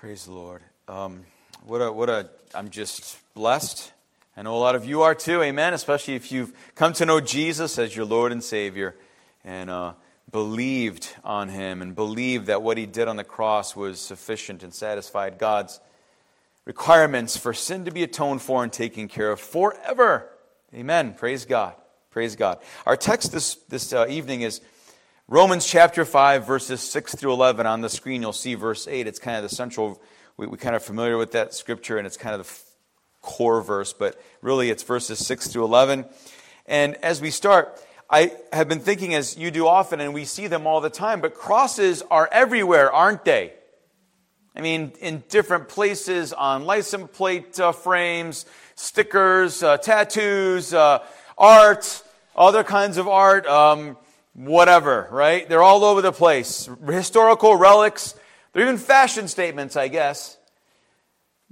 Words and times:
Praise 0.00 0.24
the 0.24 0.32
Lord. 0.32 0.62
Um, 0.88 1.26
what 1.66 1.82
a, 1.82 1.92
what 1.92 2.08
a, 2.08 2.30
I'm 2.54 2.70
just 2.70 3.18
blessed. 3.34 3.92
I 4.34 4.40
know 4.40 4.56
a 4.56 4.58
lot 4.58 4.74
of 4.74 4.86
you 4.86 5.02
are 5.02 5.14
too, 5.14 5.42
amen, 5.42 5.74
especially 5.74 6.14
if 6.14 6.32
you've 6.32 6.54
come 6.74 6.94
to 6.94 7.04
know 7.04 7.20
Jesus 7.20 7.78
as 7.78 7.94
your 7.94 8.06
Lord 8.06 8.32
and 8.32 8.42
Savior 8.42 8.96
and 9.44 9.68
uh, 9.68 9.92
believed 10.32 11.14
on 11.22 11.50
Him 11.50 11.82
and 11.82 11.94
believed 11.94 12.46
that 12.46 12.62
what 12.62 12.78
He 12.78 12.86
did 12.86 13.08
on 13.08 13.16
the 13.16 13.24
cross 13.24 13.76
was 13.76 14.00
sufficient 14.00 14.62
and 14.62 14.72
satisfied 14.72 15.36
God's 15.36 15.80
requirements 16.64 17.36
for 17.36 17.52
sin 17.52 17.84
to 17.84 17.90
be 17.90 18.02
atoned 18.02 18.40
for 18.40 18.62
and 18.62 18.72
taken 18.72 19.06
care 19.06 19.30
of 19.30 19.38
forever. 19.38 20.30
Amen. 20.74 21.12
Praise 21.12 21.44
God. 21.44 21.74
Praise 22.08 22.36
God. 22.36 22.58
Our 22.86 22.96
text 22.96 23.32
this, 23.32 23.56
this 23.68 23.92
uh, 23.92 24.06
evening 24.08 24.40
is 24.40 24.62
Romans 25.32 25.64
chapter 25.64 26.04
5, 26.04 26.44
verses 26.44 26.80
6 26.80 27.14
through 27.14 27.32
11. 27.32 27.64
On 27.64 27.82
the 27.82 27.88
screen, 27.88 28.20
you'll 28.20 28.32
see 28.32 28.56
verse 28.56 28.88
8. 28.88 29.06
It's 29.06 29.20
kind 29.20 29.36
of 29.36 29.48
the 29.48 29.54
central, 29.54 30.02
we, 30.36 30.48
we 30.48 30.58
kind 30.58 30.74
of 30.74 30.82
familiar 30.82 31.16
with 31.16 31.30
that 31.30 31.54
scripture, 31.54 31.98
and 31.98 32.04
it's 32.04 32.16
kind 32.16 32.34
of 32.34 32.44
the 32.44 32.52
core 33.20 33.62
verse, 33.62 33.92
but 33.92 34.20
really 34.42 34.70
it's 34.70 34.82
verses 34.82 35.24
6 35.24 35.46
through 35.46 35.62
11. 35.62 36.04
And 36.66 36.96
as 36.96 37.20
we 37.20 37.30
start, 37.30 37.80
I 38.10 38.32
have 38.52 38.68
been 38.68 38.80
thinking, 38.80 39.14
as 39.14 39.38
you 39.38 39.52
do 39.52 39.68
often, 39.68 40.00
and 40.00 40.12
we 40.12 40.24
see 40.24 40.48
them 40.48 40.66
all 40.66 40.80
the 40.80 40.90
time, 40.90 41.20
but 41.20 41.34
crosses 41.34 42.02
are 42.10 42.28
everywhere, 42.32 42.90
aren't 42.90 43.24
they? 43.24 43.52
I 44.56 44.62
mean, 44.62 44.94
in 45.00 45.22
different 45.28 45.68
places 45.68 46.32
on 46.32 46.64
license 46.64 47.08
plate 47.12 47.60
uh, 47.60 47.70
frames, 47.70 48.46
stickers, 48.74 49.62
uh, 49.62 49.76
tattoos, 49.76 50.74
uh, 50.74 51.04
art, 51.38 52.02
other 52.34 52.64
kinds 52.64 52.96
of 52.96 53.06
art. 53.06 53.46
Um, 53.46 53.96
whatever, 54.34 55.08
right? 55.10 55.48
They're 55.48 55.62
all 55.62 55.84
over 55.84 56.02
the 56.02 56.12
place. 56.12 56.68
Historical 56.86 57.56
relics, 57.56 58.14
they're 58.52 58.62
even 58.62 58.78
fashion 58.78 59.28
statements, 59.28 59.76
I 59.76 59.88
guess. 59.88 60.36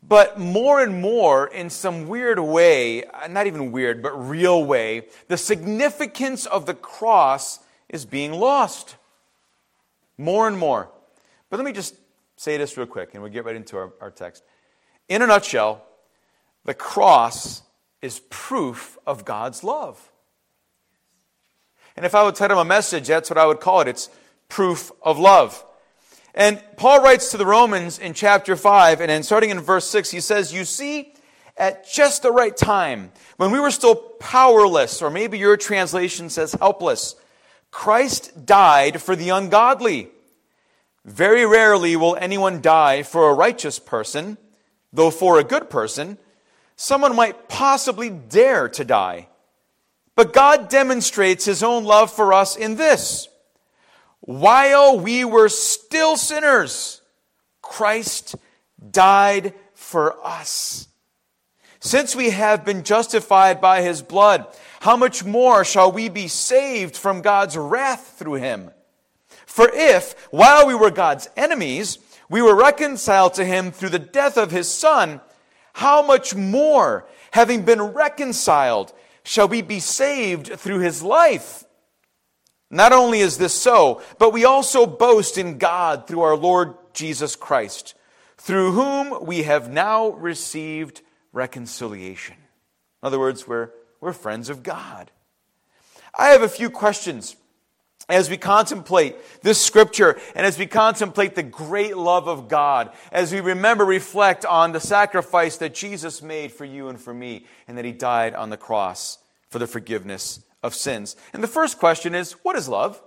But 0.02 0.38
more 0.38 0.82
and 0.82 1.02
more, 1.02 1.46
in 1.48 1.70
some 1.70 2.08
weird 2.08 2.38
way, 2.38 3.04
uh, 3.04 3.28
not 3.28 3.46
even 3.46 3.72
weird, 3.72 4.02
but 4.02 4.12
real 4.12 4.64
way, 4.64 5.08
the 5.26 5.36
significance 5.36 6.46
of 6.46 6.66
the 6.66 6.74
cross 6.74 7.58
is 7.88 8.06
being 8.06 8.32
lost. 8.32 8.96
More 10.16 10.48
and 10.48 10.56
more. 10.56 10.90
But 11.50 11.58
let 11.58 11.66
me 11.66 11.72
just 11.72 11.94
say 12.36 12.56
this 12.56 12.76
real 12.76 12.86
quick, 12.86 13.10
and 13.12 13.22
we'll 13.22 13.32
get 13.32 13.44
right 13.44 13.56
into 13.56 13.76
our, 13.76 13.92
our 14.00 14.10
text. 14.10 14.44
In 15.08 15.20
a 15.20 15.26
nutshell, 15.26 15.84
the 16.64 16.74
cross 16.74 17.62
is 18.00 18.20
proof 18.30 18.96
of 19.06 19.24
God's 19.24 19.64
love. 19.64 20.10
And 21.98 22.06
if 22.06 22.14
I 22.14 22.22
would 22.22 22.36
title 22.36 22.60
a 22.60 22.64
message, 22.64 23.08
that's 23.08 23.28
what 23.28 23.38
I 23.38 23.44
would 23.44 23.58
call 23.58 23.80
it. 23.80 23.88
It's 23.88 24.08
proof 24.48 24.92
of 25.02 25.18
love. 25.18 25.64
And 26.32 26.62
Paul 26.76 27.02
writes 27.02 27.32
to 27.32 27.36
the 27.36 27.44
Romans 27.44 27.98
in 27.98 28.14
chapter 28.14 28.54
5, 28.54 29.00
and 29.00 29.10
then 29.10 29.24
starting 29.24 29.50
in 29.50 29.58
verse 29.58 29.84
6, 29.90 30.12
he 30.12 30.20
says, 30.20 30.54
You 30.54 30.64
see, 30.64 31.12
at 31.56 31.90
just 31.90 32.22
the 32.22 32.30
right 32.30 32.56
time, 32.56 33.10
when 33.36 33.50
we 33.50 33.58
were 33.58 33.72
still 33.72 33.96
powerless, 33.96 35.02
or 35.02 35.10
maybe 35.10 35.38
your 35.38 35.56
translation 35.56 36.30
says 36.30 36.52
helpless, 36.52 37.16
Christ 37.72 38.46
died 38.46 39.02
for 39.02 39.16
the 39.16 39.30
ungodly. 39.30 40.10
Very 41.04 41.44
rarely 41.44 41.96
will 41.96 42.14
anyone 42.14 42.60
die 42.60 43.02
for 43.02 43.28
a 43.28 43.34
righteous 43.34 43.80
person, 43.80 44.38
though 44.92 45.10
for 45.10 45.40
a 45.40 45.44
good 45.44 45.68
person, 45.68 46.16
someone 46.76 47.16
might 47.16 47.48
possibly 47.48 48.08
dare 48.08 48.68
to 48.68 48.84
die. 48.84 49.27
But 50.18 50.32
God 50.32 50.68
demonstrates 50.68 51.44
his 51.44 51.62
own 51.62 51.84
love 51.84 52.10
for 52.10 52.32
us 52.32 52.56
in 52.56 52.74
this. 52.74 53.28
While 54.18 54.98
we 54.98 55.24
were 55.24 55.48
still 55.48 56.16
sinners, 56.16 57.00
Christ 57.62 58.34
died 58.90 59.54
for 59.74 60.16
us. 60.26 60.88
Since 61.78 62.16
we 62.16 62.30
have 62.30 62.64
been 62.64 62.82
justified 62.82 63.60
by 63.60 63.82
his 63.82 64.02
blood, 64.02 64.44
how 64.80 64.96
much 64.96 65.24
more 65.24 65.64
shall 65.64 65.92
we 65.92 66.08
be 66.08 66.26
saved 66.26 66.96
from 66.96 67.22
God's 67.22 67.56
wrath 67.56 68.16
through 68.18 68.40
him? 68.42 68.72
For 69.46 69.70
if, 69.72 70.16
while 70.32 70.66
we 70.66 70.74
were 70.74 70.90
God's 70.90 71.28
enemies, 71.36 71.98
we 72.28 72.42
were 72.42 72.56
reconciled 72.56 73.34
to 73.34 73.44
him 73.44 73.70
through 73.70 73.90
the 73.90 74.00
death 74.00 74.36
of 74.36 74.50
his 74.50 74.68
son, 74.68 75.20
how 75.74 76.02
much 76.02 76.34
more, 76.34 77.06
having 77.30 77.62
been 77.62 77.80
reconciled, 77.80 78.92
shall 79.28 79.46
we 79.46 79.60
be 79.60 79.78
saved 79.78 80.46
through 80.58 80.78
his 80.78 81.02
life. 81.02 81.64
Not 82.70 82.92
only 82.92 83.20
is 83.20 83.36
this 83.36 83.52
so, 83.52 84.00
but 84.18 84.32
we 84.32 84.46
also 84.46 84.86
boast 84.86 85.36
in 85.36 85.58
God 85.58 86.06
through 86.06 86.22
our 86.22 86.34
Lord 86.34 86.72
Jesus 86.94 87.36
Christ, 87.36 87.94
through 88.38 88.72
whom 88.72 89.26
we 89.26 89.42
have 89.42 89.70
now 89.70 90.08
received 90.08 91.02
reconciliation. 91.34 92.36
In 92.36 93.06
other 93.06 93.18
words, 93.18 93.46
we're, 93.46 93.68
we're 94.00 94.14
friends 94.14 94.48
of 94.48 94.62
God. 94.62 95.10
I 96.18 96.28
have 96.28 96.40
a 96.40 96.48
few 96.48 96.70
questions 96.70 97.36
as 98.08 98.30
we 98.30 98.36
contemplate 98.36 99.16
this 99.42 99.60
scripture 99.62 100.18
and 100.34 100.46
as 100.46 100.58
we 100.58 100.66
contemplate 100.66 101.34
the 101.34 101.42
great 101.42 101.96
love 101.96 102.26
of 102.26 102.48
God, 102.48 102.92
as 103.12 103.32
we 103.32 103.40
remember, 103.40 103.84
reflect 103.84 104.44
on 104.44 104.72
the 104.72 104.80
sacrifice 104.80 105.58
that 105.58 105.74
Jesus 105.74 106.22
made 106.22 106.52
for 106.52 106.64
you 106.64 106.88
and 106.88 107.00
for 107.00 107.12
me, 107.12 107.44
and 107.66 107.76
that 107.76 107.84
he 107.84 107.92
died 107.92 108.34
on 108.34 108.50
the 108.50 108.56
cross 108.56 109.18
for 109.50 109.58
the 109.58 109.66
forgiveness 109.66 110.40
of 110.62 110.74
sins. 110.74 111.16
And 111.32 111.42
the 111.42 111.48
first 111.48 111.78
question 111.78 112.14
is, 112.14 112.32
what 112.42 112.56
is 112.56 112.68
love? 112.68 113.02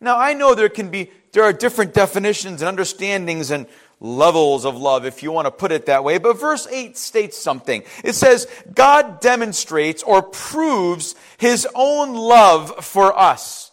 Now, 0.00 0.18
I 0.18 0.32
know 0.32 0.54
there 0.54 0.68
can 0.68 0.90
be, 0.90 1.10
there 1.32 1.44
are 1.44 1.52
different 1.52 1.94
definitions 1.94 2.62
and 2.62 2.68
understandings 2.68 3.50
and 3.50 3.66
levels 4.00 4.64
of 4.64 4.76
love, 4.76 5.04
if 5.04 5.22
you 5.22 5.30
want 5.30 5.44
to 5.44 5.50
put 5.50 5.72
it 5.72 5.86
that 5.86 6.04
way. 6.04 6.16
But 6.16 6.40
verse 6.40 6.66
8 6.66 6.96
states 6.96 7.36
something. 7.36 7.82
It 8.02 8.14
says, 8.14 8.46
God 8.74 9.20
demonstrates 9.20 10.02
or 10.02 10.22
proves 10.22 11.14
his 11.36 11.68
own 11.74 12.14
love 12.14 12.84
for 12.84 13.16
us. 13.16 13.69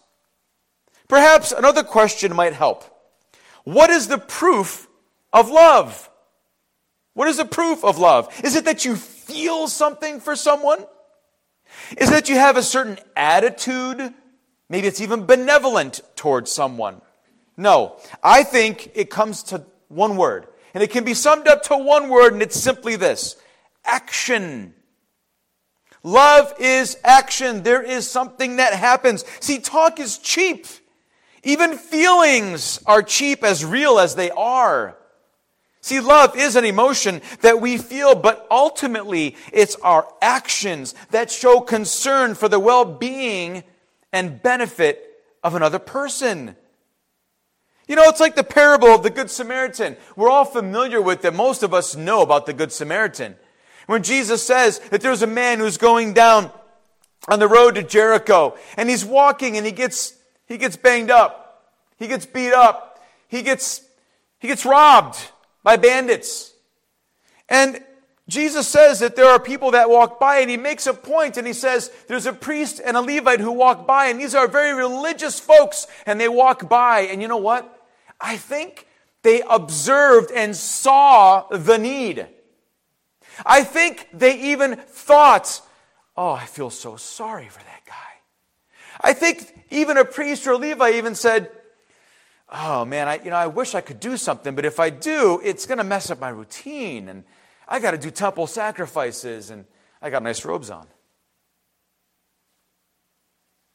Perhaps 1.07 1.51
another 1.51 1.83
question 1.83 2.35
might 2.35 2.53
help. 2.53 2.83
What 3.63 3.89
is 3.89 4.07
the 4.07 4.17
proof 4.17 4.87
of 5.33 5.49
love? 5.49 6.09
What 7.13 7.27
is 7.27 7.37
the 7.37 7.45
proof 7.45 7.83
of 7.83 7.97
love? 7.97 8.33
Is 8.43 8.55
it 8.55 8.65
that 8.65 8.85
you 8.85 8.95
feel 8.95 9.67
something 9.67 10.19
for 10.19 10.35
someone? 10.35 10.85
Is 11.97 12.09
it 12.09 12.13
that 12.13 12.29
you 12.29 12.35
have 12.35 12.57
a 12.57 12.63
certain 12.63 12.97
attitude? 13.15 14.13
Maybe 14.69 14.87
it's 14.87 15.01
even 15.01 15.25
benevolent 15.25 16.01
towards 16.15 16.51
someone. 16.51 17.01
No, 17.55 17.97
I 18.21 18.43
think 18.43 18.91
it 18.93 19.09
comes 19.09 19.43
to 19.43 19.65
one 19.87 20.15
word. 20.17 20.47
And 20.73 20.83
it 20.83 20.91
can 20.91 21.03
be 21.03 21.13
summed 21.13 21.47
up 21.47 21.63
to 21.63 21.77
one 21.77 22.09
word, 22.09 22.33
and 22.33 22.41
it's 22.41 22.59
simply 22.59 22.97
this 22.97 23.35
action. 23.83 24.75
Love 26.03 26.53
is 26.59 26.97
action. 27.03 27.63
There 27.63 27.81
is 27.81 28.07
something 28.07 28.57
that 28.57 28.73
happens. 28.73 29.25
See, 29.39 29.59
talk 29.59 29.99
is 29.99 30.19
cheap. 30.19 30.67
Even 31.43 31.77
feelings 31.77 32.81
are 32.85 33.01
cheap 33.01 33.43
as 33.43 33.63
real 33.63 33.99
as 33.99 34.15
they 34.15 34.31
are. 34.31 34.97
See, 35.81 35.99
love 35.99 36.35
is 36.35 36.55
an 36.55 36.65
emotion 36.65 37.21
that 37.41 37.61
we 37.61 37.77
feel, 37.77 38.13
but 38.15 38.45
ultimately 38.51 39.37
it's 39.53 39.75
our 39.77 40.07
actions 40.21 40.93
that 41.11 41.31
show 41.31 41.61
concern 41.61 42.35
for 42.35 42.49
the 42.49 42.59
well 42.59 42.83
being 42.83 43.63
and 44.11 44.41
benefit 44.41 45.03
of 45.43 45.55
another 45.55 45.79
person. 45.79 46.55
You 47.87 47.95
know, 47.95 48.03
it's 48.09 48.19
like 48.19 48.35
the 48.35 48.43
parable 48.43 48.89
of 48.89 49.03
the 49.03 49.09
Good 49.09 49.31
Samaritan. 49.31 49.95
We're 50.17 50.29
all 50.29 50.43
familiar 50.43 51.01
with 51.01 51.23
it. 51.23 51.33
Most 51.33 51.63
of 51.63 51.73
us 51.73 51.95
know 51.95 52.21
about 52.21 52.45
the 52.45 52.53
Good 52.53 52.73
Samaritan. 52.73 53.37
When 53.85 54.03
Jesus 54.03 54.45
says 54.45 54.79
that 54.89 54.99
there's 54.99 55.21
a 55.21 55.27
man 55.27 55.59
who's 55.59 55.77
going 55.77 56.11
down 56.13 56.51
on 57.29 57.39
the 57.39 57.47
road 57.47 57.75
to 57.75 57.83
Jericho 57.83 58.57
and 58.75 58.89
he's 58.89 59.05
walking 59.05 59.55
and 59.55 59.65
he 59.65 59.71
gets 59.71 60.16
he 60.47 60.57
gets 60.57 60.75
banged 60.75 61.11
up. 61.11 61.73
He 61.97 62.07
gets 62.07 62.25
beat 62.25 62.53
up. 62.53 63.03
He 63.27 63.41
gets, 63.41 63.81
he 64.39 64.47
gets 64.47 64.65
robbed 64.65 65.17
by 65.63 65.77
bandits. 65.77 66.53
And 67.49 67.83
Jesus 68.27 68.67
says 68.67 68.99
that 68.99 69.15
there 69.15 69.27
are 69.27 69.39
people 69.39 69.71
that 69.71 69.89
walk 69.89 70.19
by, 70.19 70.39
and 70.39 70.49
he 70.49 70.57
makes 70.57 70.85
a 70.85 70.93
point, 70.93 71.37
and 71.37 71.47
he 71.47 71.53
says 71.53 71.91
there's 72.07 72.25
a 72.25 72.33
priest 72.33 72.81
and 72.83 72.97
a 72.97 73.01
Levite 73.01 73.39
who 73.39 73.53
walk 73.53 73.87
by, 73.87 74.07
and 74.07 74.19
these 74.19 74.35
are 74.35 74.47
very 74.47 74.73
religious 74.73 75.39
folks, 75.39 75.87
and 76.05 76.19
they 76.19 76.27
walk 76.27 76.67
by, 76.67 77.01
and 77.01 77.21
you 77.21 77.27
know 77.27 77.37
what? 77.37 77.85
I 78.19 78.35
think 78.35 78.85
they 79.23 79.41
observed 79.49 80.31
and 80.31 80.55
saw 80.55 81.47
the 81.49 81.77
need. 81.77 82.27
I 83.45 83.63
think 83.63 84.07
they 84.13 84.39
even 84.51 84.75
thought, 84.75 85.61
oh, 86.17 86.31
I 86.31 86.45
feel 86.45 86.69
so 86.69 86.97
sorry 86.97 87.47
for 87.47 87.59
that. 87.59 87.66
I 89.01 89.13
think 89.13 89.53
even 89.69 89.97
a 89.97 90.05
priest 90.05 90.47
or 90.47 90.53
a 90.53 90.57
Levi 90.57 90.91
even 90.91 91.15
said, 91.15 91.51
Oh 92.49 92.85
man, 92.85 93.07
I, 93.07 93.19
you 93.23 93.29
know, 93.29 93.35
I 93.35 93.47
wish 93.47 93.75
I 93.75 93.81
could 93.81 93.99
do 93.99 94.15
something, 94.15 94.55
but 94.55 94.65
if 94.65 94.79
I 94.79 94.89
do, 94.89 95.41
it's 95.43 95.65
going 95.65 95.79
to 95.79 95.83
mess 95.83 96.09
up 96.09 96.19
my 96.21 96.29
routine. 96.29 97.09
And 97.09 97.23
I 97.67 97.79
got 97.79 97.91
to 97.91 97.97
do 97.97 98.09
temple 98.09 98.47
sacrifices, 98.47 99.49
and 99.49 99.65
I 100.01 100.09
got 100.09 100.23
nice 100.23 100.45
robes 100.45 100.69
on. 100.69 100.87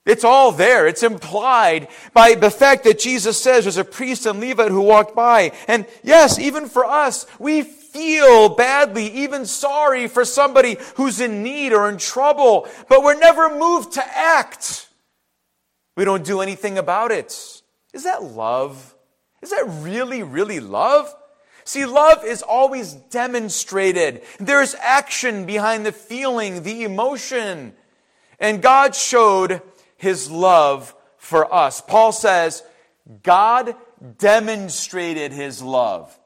It's 0.05 0.25
all 0.25 0.51
there. 0.51 0.87
It's 0.89 1.05
implied 1.05 1.89
by 2.13 2.35
the 2.35 2.51
fact 2.51 2.85
that 2.85 2.99
Jesus 2.99 3.41
says 3.41 3.65
there's 3.65 3.77
a 3.77 3.85
priest 3.85 4.27
and 4.27 4.41
Levite 4.41 4.71
who 4.71 4.81
walked 4.81 5.15
by. 5.15 5.53
And 5.69 5.87
yes, 6.03 6.41
even 6.41 6.69
for 6.69 6.85
us, 6.85 7.27
we 7.39 7.63
feel 7.63 8.49
badly, 8.49 9.07
even 9.09 9.47
sorry 9.47 10.09
for 10.09 10.25
somebody 10.25 10.77
who's 10.97 11.21
in 11.21 11.43
need 11.43 11.73
or 11.73 11.89
in 11.89 11.99
trouble, 11.99 12.67
but 12.89 13.05
we're 13.05 13.19
never 13.19 13.57
moved 13.57 13.93
to 13.93 14.19
act. 14.19 14.89
We 15.97 16.05
don't 16.05 16.25
do 16.25 16.41
anything 16.41 16.79
about 16.79 17.13
it. 17.13 17.63
Is 17.93 18.05
that 18.05 18.23
love? 18.23 18.95
Is 19.43 19.51
that 19.51 19.65
really, 19.81 20.23
really 20.23 20.61
love? 20.61 21.15
See, 21.65 21.85
love 21.85 22.25
is 22.25 22.43
always 22.43 22.93
demonstrated. 22.93 24.23
There's 24.41 24.75
action 24.77 25.47
behind 25.47 25.87
the 25.87 25.93
feeling, 25.93 26.63
the 26.63 26.85
emotion. 26.85 27.75
And 28.41 28.63
God 28.63 28.95
showed 28.95 29.63
his 29.97 30.31
love 30.31 30.95
for 31.19 31.53
us. 31.53 31.81
Paul 31.81 32.13
says, 32.13 32.65
God 33.23 33.77
demonstrated 34.19 35.33
his 35.33 35.63
love. 35.63 36.19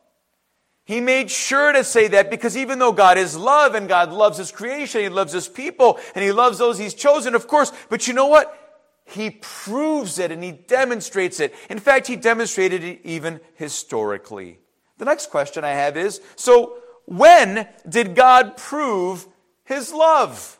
He 0.85 1.01
made 1.01 1.31
sure 1.31 1.73
to 1.73 1.83
say 1.83 2.09
that 2.09 2.31
because 2.31 2.57
even 2.57 2.79
though 2.79 2.93
God 2.93 3.19
is 3.19 3.37
love 3.37 3.75
and 3.75 3.89
God 3.89 4.13
loves 4.13 4.39
his 4.39 4.53
creation, 4.53 5.01
he 5.03 5.09
loves 5.09 5.33
his 5.33 5.49
people, 5.49 5.99
and 6.15 6.25
he 6.25 6.31
loves 6.31 6.59
those 6.59 6.79
he's 6.79 6.95
chosen, 6.95 7.35
of 7.35 7.49
course, 7.49 7.73
but 7.91 8.07
you 8.07 8.15
know 8.15 8.29
what? 8.29 8.66
He 9.07 9.31
proves 9.31 10.19
it 10.19 10.33
and 10.33 10.43
he 10.43 10.53
demonstrates 10.53 11.41
it. 11.41 11.55
In 11.71 11.79
fact, 11.79 12.09
he 12.09 12.17
demonstrated 12.17 12.83
it 12.85 13.01
even 13.05 13.41
historically. 13.55 14.59
The 14.99 15.05
next 15.05 15.31
question 15.31 15.65
I 15.65 15.71
have 15.71 15.97
is 15.97 16.21
so 16.35 16.79
when 17.07 17.69
did 17.89 18.17
God 18.17 18.57
prove 18.57 19.27
his 19.65 19.93
love? 19.93 20.59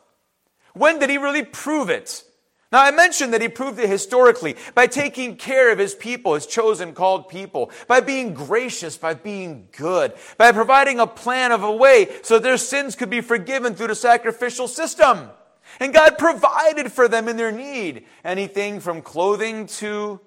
When 0.73 0.97
did 0.97 1.09
he 1.09 1.17
really 1.17 1.43
prove 1.43 1.89
it? 1.89 2.23
Now, 2.71 2.83
I 2.83 2.91
mentioned 2.91 3.33
that 3.33 3.41
he 3.41 3.47
proved 3.47 3.79
it 3.79 3.89
historically 3.89 4.55
by 4.75 4.87
taking 4.87 5.37
care 5.37 5.71
of 5.71 5.79
his 5.79 5.95
people, 5.95 6.33
his 6.33 6.45
chosen, 6.45 6.93
called 6.93 7.29
people, 7.29 7.71
by 7.87 8.01
being 8.01 8.33
gracious, 8.33 8.97
by 8.97 9.13
being 9.13 9.69
good, 9.77 10.13
by 10.37 10.51
providing 10.51 10.99
a 10.99 11.07
plan 11.07 11.53
of 11.53 11.63
a 11.63 11.71
way 11.71 12.09
so 12.23 12.39
their 12.39 12.57
sins 12.57 12.95
could 12.95 13.09
be 13.09 13.21
forgiven 13.21 13.73
through 13.73 13.87
the 13.87 13.95
sacrificial 13.95 14.67
system. 14.67 15.29
And 15.79 15.93
God 15.93 16.17
provided 16.17 16.91
for 16.91 17.07
them 17.07 17.27
in 17.27 17.37
their 17.37 17.51
need 17.51 18.05
anything 18.23 18.79
from 18.79 19.01
clothing 19.01 19.67
to 19.67 20.19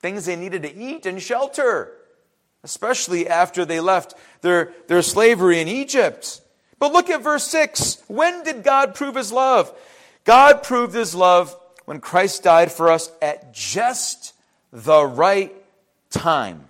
things 0.00 0.26
they 0.26 0.36
needed 0.36 0.62
to 0.62 0.74
eat 0.74 1.06
and 1.06 1.20
shelter, 1.20 1.92
especially 2.62 3.28
after 3.28 3.64
they 3.64 3.80
left 3.80 4.14
their, 4.42 4.72
their 4.86 5.02
slavery 5.02 5.60
in 5.60 5.68
Egypt. 5.68 6.40
But 6.78 6.92
look 6.92 7.10
at 7.10 7.22
verse 7.22 7.44
6. 7.44 8.02
When 8.06 8.44
did 8.44 8.62
God 8.62 8.94
prove 8.94 9.14
his 9.14 9.32
love? 9.32 9.72
God 10.24 10.62
proved 10.62 10.94
his 10.94 11.14
love 11.14 11.56
when 11.86 12.00
Christ 12.00 12.42
died 12.42 12.70
for 12.70 12.90
us 12.90 13.10
at 13.22 13.52
just 13.52 14.34
the 14.72 15.04
right 15.04 15.54
time. 16.10 16.68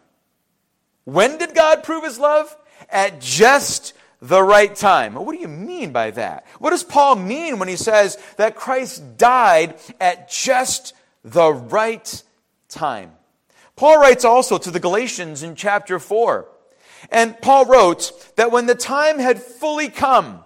When 1.04 1.38
did 1.38 1.54
God 1.54 1.82
prove 1.82 2.04
his 2.04 2.18
love? 2.18 2.54
At 2.88 3.20
just 3.20 3.94
the 4.20 4.42
right 4.42 4.74
time. 4.74 5.14
What 5.14 5.32
do 5.32 5.40
you 5.40 5.48
mean 5.48 5.92
by 5.92 6.10
that? 6.12 6.46
What 6.58 6.70
does 6.70 6.82
Paul 6.82 7.16
mean 7.16 7.58
when 7.58 7.68
he 7.68 7.76
says 7.76 8.18
that 8.36 8.56
Christ 8.56 9.16
died 9.16 9.78
at 10.00 10.30
just 10.30 10.94
the 11.24 11.52
right 11.52 12.22
time? 12.68 13.12
Paul 13.76 14.00
writes 14.00 14.24
also 14.24 14.58
to 14.58 14.70
the 14.70 14.80
Galatians 14.80 15.42
in 15.42 15.54
chapter 15.54 15.98
4. 15.98 16.48
And 17.10 17.40
Paul 17.40 17.66
wrote 17.66 18.12
that 18.36 18.50
when 18.50 18.66
the 18.66 18.74
time 18.74 19.20
had 19.20 19.40
fully 19.40 19.88
come, 19.88 20.44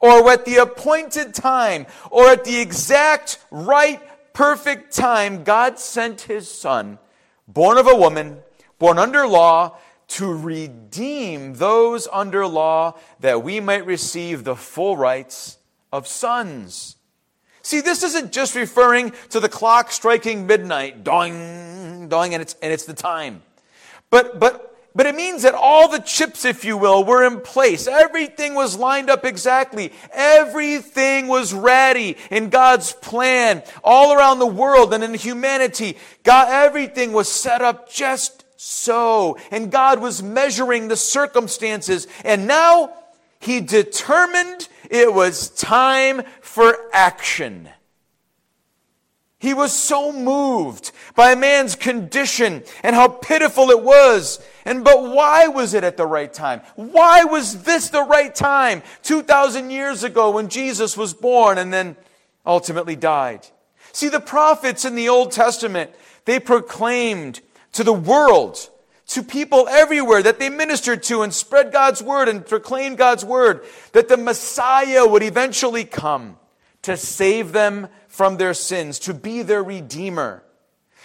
or 0.00 0.30
at 0.30 0.44
the 0.44 0.56
appointed 0.56 1.34
time, 1.34 1.86
or 2.10 2.28
at 2.28 2.44
the 2.44 2.58
exact 2.60 3.38
right, 3.50 4.02
perfect 4.32 4.94
time, 4.94 5.44
God 5.44 5.78
sent 5.78 6.22
his 6.22 6.50
son, 6.50 6.98
born 7.46 7.78
of 7.78 7.86
a 7.86 7.96
woman, 7.96 8.38
born 8.78 8.98
under 8.98 9.26
law, 9.26 9.76
to 10.08 10.32
redeem 10.32 11.54
those 11.54 12.08
under 12.10 12.46
law 12.46 12.98
that 13.20 13.42
we 13.42 13.60
might 13.60 13.86
receive 13.86 14.44
the 14.44 14.56
full 14.56 14.96
rights 14.96 15.58
of 15.92 16.06
sons. 16.06 16.96
See, 17.62 17.80
this 17.80 18.02
isn't 18.02 18.32
just 18.32 18.54
referring 18.54 19.12
to 19.30 19.40
the 19.40 19.48
clock 19.48 19.92
striking 19.92 20.46
midnight, 20.46 21.04
doing, 21.04 22.08
doing, 22.08 22.32
and 22.32 22.40
it's, 22.40 22.56
and 22.62 22.72
it's 22.72 22.86
the 22.86 22.94
time. 22.94 23.42
But, 24.10 24.40
but 24.40 24.68
but 24.98 25.06
it 25.06 25.14
means 25.14 25.42
that 25.42 25.54
all 25.54 25.86
the 25.86 26.00
chips, 26.00 26.44
if 26.44 26.64
you 26.64 26.76
will, 26.76 27.04
were 27.04 27.24
in 27.24 27.40
place. 27.40 27.86
Everything 27.86 28.54
was 28.54 28.76
lined 28.76 29.10
up 29.10 29.24
exactly. 29.24 29.92
Everything 30.12 31.28
was 31.28 31.54
ready 31.54 32.16
in 32.32 32.48
God's 32.50 32.94
plan 32.94 33.62
all 33.84 34.12
around 34.12 34.40
the 34.40 34.46
world 34.46 34.92
and 34.92 35.04
in 35.04 35.14
humanity. 35.14 35.96
God, 36.24 36.48
everything 36.48 37.12
was 37.12 37.28
set 37.28 37.62
up 37.62 37.88
just 37.88 38.44
so. 38.60 39.38
And 39.52 39.70
God 39.70 40.00
was 40.00 40.22
measuring 40.22 40.88
the 40.88 40.96
circumstances. 40.96 42.08
And 42.24 42.46
now 42.46 42.92
he 43.38 43.60
determined 43.60 44.68
it 44.90 45.14
was 45.14 45.50
time 45.50 46.22
for 46.40 46.76
action. 46.92 47.68
He 49.38 49.54
was 49.54 49.72
so 49.72 50.12
moved 50.12 50.90
by 51.14 51.30
a 51.30 51.36
man's 51.36 51.76
condition 51.76 52.64
and 52.82 52.96
how 52.96 53.06
pitiful 53.06 53.70
it 53.70 53.80
was. 53.80 54.44
And 54.64 54.82
but 54.82 55.04
why 55.04 55.46
was 55.46 55.74
it 55.74 55.84
at 55.84 55.96
the 55.96 56.06
right 56.06 56.32
time? 56.32 56.60
Why 56.74 57.22
was 57.22 57.62
this 57.62 57.90
the 57.90 58.02
right 58.02 58.34
time 58.34 58.82
2,000 59.04 59.70
years 59.70 60.02
ago 60.02 60.30
when 60.32 60.48
Jesus 60.48 60.96
was 60.96 61.14
born 61.14 61.58
and 61.58 61.72
then 61.72 61.96
ultimately 62.44 62.96
died? 62.96 63.46
See, 63.92 64.08
the 64.08 64.18
prophets 64.18 64.84
in 64.84 64.96
the 64.96 65.08
Old 65.08 65.30
Testament, 65.30 65.92
they 66.24 66.40
proclaimed 66.40 67.40
to 67.72 67.84
the 67.84 67.92
world, 67.92 68.70
to 69.08 69.22
people 69.22 69.68
everywhere 69.68 70.22
that 70.22 70.38
they 70.38 70.50
ministered 70.50 71.02
to 71.04 71.22
and 71.22 71.32
spread 71.32 71.72
God's 71.72 72.02
word 72.02 72.28
and 72.28 72.46
proclaimed 72.46 72.98
God's 72.98 73.24
word, 73.24 73.64
that 73.92 74.08
the 74.08 74.16
Messiah 74.16 75.06
would 75.06 75.22
eventually 75.22 75.84
come 75.84 76.38
to 76.82 76.96
save 76.96 77.52
them 77.52 77.88
from 78.06 78.36
their 78.36 78.54
sins, 78.54 78.98
to 79.00 79.14
be 79.14 79.42
their 79.42 79.62
redeemer. 79.62 80.42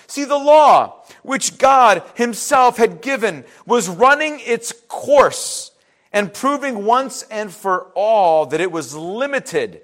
See, 0.07 0.25
the 0.25 0.37
law, 0.37 1.03
which 1.23 1.57
God 1.57 2.03
Himself 2.15 2.77
had 2.77 3.01
given, 3.01 3.45
was 3.65 3.89
running 3.89 4.39
its 4.41 4.73
course 4.87 5.71
and 6.11 6.33
proving 6.33 6.85
once 6.85 7.23
and 7.23 7.51
for 7.51 7.91
all 7.95 8.45
that 8.47 8.61
it 8.61 8.71
was 8.71 8.95
limited 8.95 9.81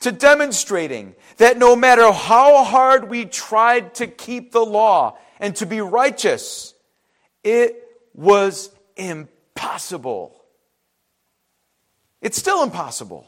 to 0.00 0.12
demonstrating 0.12 1.14
that 1.36 1.58
no 1.58 1.76
matter 1.76 2.10
how 2.10 2.64
hard 2.64 3.08
we 3.08 3.24
tried 3.24 3.94
to 3.94 4.06
keep 4.06 4.52
the 4.52 4.64
law 4.64 5.16
and 5.42 5.56
to 5.56 5.66
be 5.66 5.80
righteous, 5.80 6.72
it 7.42 7.84
was 8.14 8.70
impossible. 8.96 10.40
It's 12.20 12.38
still 12.38 12.62
impossible. 12.62 13.26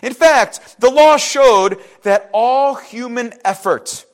In 0.00 0.14
fact, 0.14 0.76
the 0.78 0.90
law 0.90 1.16
showed 1.16 1.82
that 2.04 2.30
all 2.32 2.76
human 2.76 3.34
effort 3.44 4.06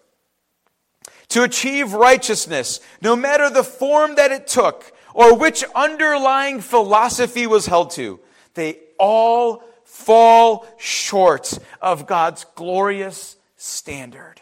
to 1.29 1.43
achieve 1.43 1.93
righteousness, 1.93 2.81
no 3.03 3.15
matter 3.15 3.51
the 3.51 3.65
form 3.65 4.15
that 4.15 4.33
it 4.33 4.47
took 4.47 4.91
or 5.13 5.37
which 5.37 5.63
underlying 5.75 6.61
philosophy 6.61 7.47
was 7.47 7.67
held 7.67 7.91
to, 7.91 8.19
they 8.55 8.79
all 8.99 9.63
fall 9.85 10.67
short 10.79 11.59
of 11.83 12.07
God's 12.07 12.47
glorious 12.55 13.37
standard. 13.57 14.41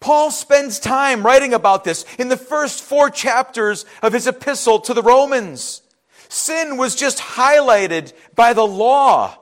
Paul 0.00 0.30
spends 0.30 0.78
time 0.78 1.24
writing 1.24 1.54
about 1.54 1.84
this 1.84 2.04
in 2.18 2.28
the 2.28 2.36
first 2.36 2.82
four 2.82 3.10
chapters 3.10 3.84
of 4.02 4.12
his 4.12 4.26
epistle 4.26 4.78
to 4.80 4.94
the 4.94 5.02
Romans. 5.02 5.82
Sin 6.28 6.76
was 6.76 6.94
just 6.94 7.18
highlighted 7.18 8.12
by 8.34 8.52
the 8.52 8.66
law. 8.66 9.36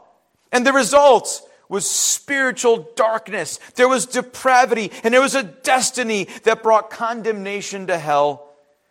And 0.53 0.67
the 0.67 0.73
result 0.73 1.43
was 1.69 1.91
spiritual 1.91 2.89
darkness. 2.97 3.59
There 3.75 3.89
was 3.89 4.07
depravity 4.07 4.93
and 5.03 5.13
there 5.13 5.21
was 5.21 5.35
a 5.35 5.43
destiny 5.43 6.29
that 6.45 6.63
brought 6.63 6.91
condemnation 6.91 7.89
to 7.89 7.99
hell, 7.99 8.49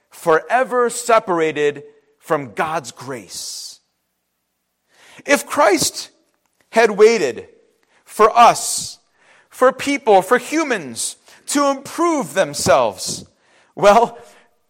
forever 0.09 0.89
separated 0.89 1.83
from 2.19 2.53
God's 2.53 2.91
grace. 2.91 3.79
If 5.25 5.45
Christ 5.45 6.11
had 6.71 6.91
waited 6.91 7.47
for 8.03 8.29
us, 8.37 8.99
for 9.49 9.71
people, 9.71 10.21
for 10.21 10.37
humans 10.37 11.15
to 11.47 11.69
improve 11.69 12.33
themselves, 12.33 13.25
well, 13.75 14.17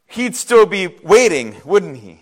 he'd 0.07 0.35
still 0.35 0.65
be 0.65 0.87
waiting, 1.03 1.55
wouldn't 1.63 1.97
he? 1.97 2.21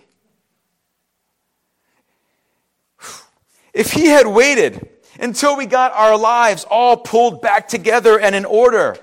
If 3.73 3.91
he 3.91 4.05
had 4.05 4.27
waited 4.27 4.87
until 5.19 5.57
we 5.57 5.65
got 5.65 5.93
our 5.93 6.17
lives 6.17 6.65
all 6.69 6.97
pulled 6.97 7.41
back 7.41 7.67
together 7.67 8.19
and 8.19 8.35
in 8.35 8.45
order, 8.45 8.97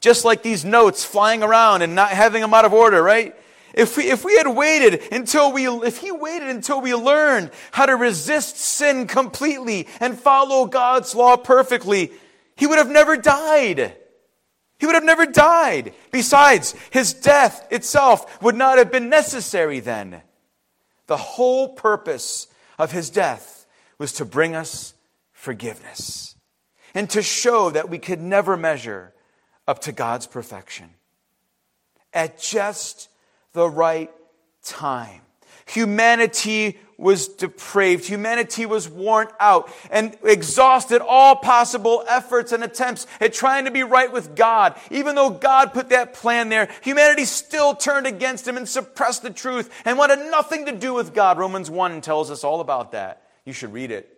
just 0.00 0.24
like 0.24 0.42
these 0.42 0.64
notes 0.64 1.04
flying 1.04 1.42
around 1.42 1.82
and 1.82 1.94
not 1.94 2.10
having 2.10 2.40
them 2.40 2.54
out 2.54 2.64
of 2.64 2.72
order, 2.72 3.02
right? 3.02 3.34
If 3.74 3.96
we, 3.96 4.10
if 4.10 4.24
we 4.24 4.36
had 4.36 4.48
waited 4.48 5.02
until 5.12 5.52
we, 5.52 5.66
if 5.66 5.98
he 5.98 6.10
waited 6.10 6.48
until 6.48 6.80
we 6.80 6.94
learned 6.94 7.50
how 7.70 7.86
to 7.86 7.96
resist 7.96 8.56
sin 8.56 9.06
completely 9.06 9.88
and 10.00 10.18
follow 10.18 10.66
God's 10.66 11.14
law 11.14 11.36
perfectly, 11.36 12.12
he 12.56 12.66
would 12.66 12.78
have 12.78 12.90
never 12.90 13.16
died. 13.16 13.96
He 14.82 14.86
would 14.86 14.96
have 14.96 15.04
never 15.04 15.26
died. 15.26 15.94
Besides, 16.10 16.74
his 16.90 17.14
death 17.14 17.68
itself 17.70 18.42
would 18.42 18.56
not 18.56 18.78
have 18.78 18.90
been 18.90 19.08
necessary 19.08 19.78
then. 19.78 20.22
The 21.06 21.16
whole 21.16 21.68
purpose 21.68 22.48
of 22.80 22.90
his 22.90 23.08
death 23.08 23.64
was 23.98 24.12
to 24.14 24.24
bring 24.24 24.56
us 24.56 24.94
forgiveness 25.30 26.34
and 26.94 27.08
to 27.10 27.22
show 27.22 27.70
that 27.70 27.90
we 27.90 28.00
could 28.00 28.20
never 28.20 28.56
measure 28.56 29.12
up 29.68 29.82
to 29.82 29.92
God's 29.92 30.26
perfection. 30.26 30.90
At 32.12 32.40
just 32.40 33.08
the 33.52 33.70
right 33.70 34.10
time, 34.64 35.20
humanity 35.64 36.80
was 37.02 37.26
depraved. 37.26 38.06
Humanity 38.06 38.64
was 38.64 38.88
worn 38.88 39.26
out 39.40 39.70
and 39.90 40.16
exhausted 40.22 41.02
all 41.02 41.34
possible 41.34 42.04
efforts 42.08 42.52
and 42.52 42.62
attempts 42.62 43.08
at 43.20 43.34
trying 43.34 43.64
to 43.64 43.72
be 43.72 43.82
right 43.82 44.12
with 44.12 44.36
God. 44.36 44.78
Even 44.90 45.16
though 45.16 45.28
God 45.28 45.74
put 45.74 45.88
that 45.88 46.14
plan 46.14 46.48
there, 46.48 46.68
humanity 46.80 47.24
still 47.24 47.74
turned 47.74 48.06
against 48.06 48.46
him 48.46 48.56
and 48.56 48.68
suppressed 48.68 49.24
the 49.24 49.30
truth 49.30 49.68
and 49.84 49.98
wanted 49.98 50.30
nothing 50.30 50.66
to 50.66 50.72
do 50.72 50.94
with 50.94 51.12
God. 51.12 51.38
Romans 51.38 51.68
1 51.68 52.00
tells 52.02 52.30
us 52.30 52.44
all 52.44 52.60
about 52.60 52.92
that. 52.92 53.26
You 53.44 53.52
should 53.52 53.72
read 53.72 53.90
it. 53.90 54.08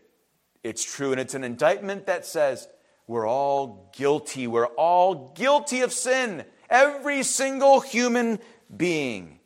It's 0.63 0.85
true, 0.85 1.13
and 1.13 1.21
it's 1.21 1.35
an 1.35 1.45
indictment 1.45 2.07
that 2.07 2.27
says 2.27 2.69
we're 3.07 3.27
all 3.27 3.91
guilty. 3.97 4.47
We're 4.47 4.67
all 4.67 5.33
guilty 5.35 5.81
of 5.81 5.93
sin. 5.93 6.45
Every 6.69 7.23
single 7.23 7.81
human 7.81 8.41
being. 8.75 9.41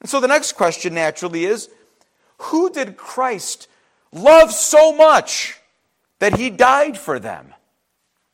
And 0.00 0.08
so 0.08 0.20
the 0.20 0.28
next 0.28 0.52
question 0.52 0.94
naturally 0.94 1.44
is 1.44 1.68
who 2.42 2.70
did 2.70 2.96
Christ 2.96 3.68
love 4.12 4.52
so 4.52 4.92
much 4.92 5.58
that 6.18 6.36
he 6.36 6.50
died 6.50 6.98
for 6.98 7.18
them? 7.18 7.54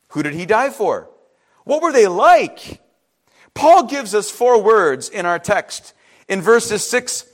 Who 0.09 0.23
did 0.23 0.33
he 0.33 0.45
die 0.45 0.71
for? 0.71 1.09
What 1.63 1.81
were 1.81 1.91
they 1.91 2.07
like? 2.07 2.81
Paul 3.53 3.83
gives 3.83 4.15
us 4.15 4.31
four 4.31 4.61
words 4.61 5.09
in 5.09 5.25
our 5.25 5.37
text. 5.37 5.93
In 6.27 6.41
verses 6.41 6.87
6 6.89 7.25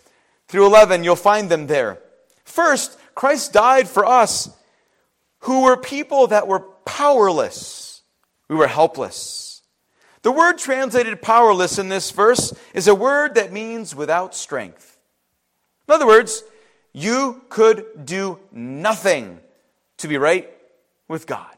through 0.48 0.66
11, 0.66 1.04
you'll 1.04 1.16
find 1.16 1.50
them 1.50 1.68
there. 1.68 2.00
First, 2.44 3.00
Christ 3.16 3.54
died 3.54 3.88
for 3.88 4.06
us 4.06 4.50
who 5.40 5.64
were 5.64 5.78
people 5.78 6.28
that 6.28 6.48
were 6.48 6.60
powerless. 6.60 8.02
We 8.50 8.56
were 8.56 8.68
helpless. 8.68 9.62
The 10.24 10.32
word 10.32 10.58
translated 10.58 11.22
powerless 11.22 11.80
in 11.80 11.88
this 11.88 12.12
verse 12.12 12.54
is 12.74 12.88
a 12.88 12.96
word 12.96 13.36
that 13.36 13.54
means 13.54 13.96
without 13.96 14.36
strength. 14.36 14.98
In 15.88 15.94
other 15.94 16.08
words, 16.08 16.44
you 16.96 17.42
could 17.50 18.06
do 18.06 18.40
nothing 18.54 19.42
to 19.98 20.08
be 20.08 20.18
right 20.18 20.50
with 21.10 21.28
God. 21.28 21.54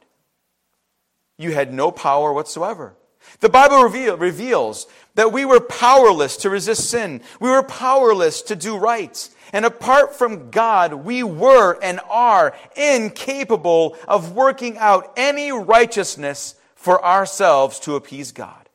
You 1.37 1.51
had 1.51 1.71
no 1.71 1.91
power 1.91 2.33
whatsoever. 2.33 2.95
The 3.41 3.49
Bible 3.49 3.83
reveal, 3.83 4.17
reveals 4.17 4.87
that 5.13 5.31
we 5.31 5.45
were 5.45 5.59
powerless 5.59 6.37
to 6.37 6.49
resist 6.49 6.89
sin. 6.89 7.21
We 7.39 7.51
were 7.51 7.61
powerless 7.61 8.41
to 8.43 8.55
do 8.55 8.77
right. 8.77 9.29
And 9.53 9.63
apart 9.63 10.15
from 10.15 10.49
God, 10.49 10.95
we 10.95 11.21
were 11.21 11.77
and 11.83 11.99
are 12.09 12.55
incapable 12.75 13.95
of 14.07 14.33
working 14.33 14.79
out 14.79 15.13
any 15.17 15.51
righteousness 15.51 16.55
for 16.73 17.03
ourselves 17.05 17.79
to 17.81 17.95
appease 17.95 18.31
God. 18.31 18.69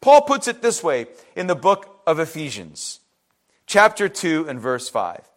Paul 0.00 0.22
puts 0.22 0.46
it 0.46 0.62
this 0.62 0.84
way 0.84 1.06
in 1.34 1.48
the 1.48 1.56
book 1.56 2.00
of 2.06 2.20
Ephesians, 2.20 3.00
chapter 3.66 4.08
2 4.08 4.46
and 4.48 4.60
verse 4.60 4.88
5. 4.88 5.33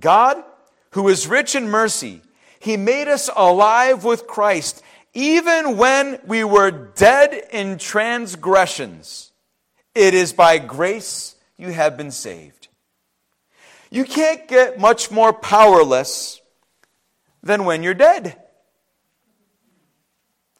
God, 0.00 0.42
who 0.90 1.08
is 1.08 1.26
rich 1.26 1.54
in 1.54 1.68
mercy, 1.68 2.22
he 2.60 2.76
made 2.76 3.08
us 3.08 3.30
alive 3.34 4.04
with 4.04 4.26
Christ 4.26 4.82
even 5.14 5.76
when 5.76 6.20
we 6.26 6.44
were 6.44 6.70
dead 6.70 7.48
in 7.50 7.78
transgressions. 7.78 9.32
It 9.94 10.14
is 10.14 10.32
by 10.32 10.58
grace 10.58 11.34
you 11.56 11.70
have 11.70 11.96
been 11.96 12.10
saved. 12.10 12.68
You 13.90 14.04
can't 14.04 14.46
get 14.46 14.78
much 14.78 15.10
more 15.10 15.32
powerless 15.32 16.40
than 17.42 17.64
when 17.64 17.82
you're 17.82 17.94
dead. 17.94 18.36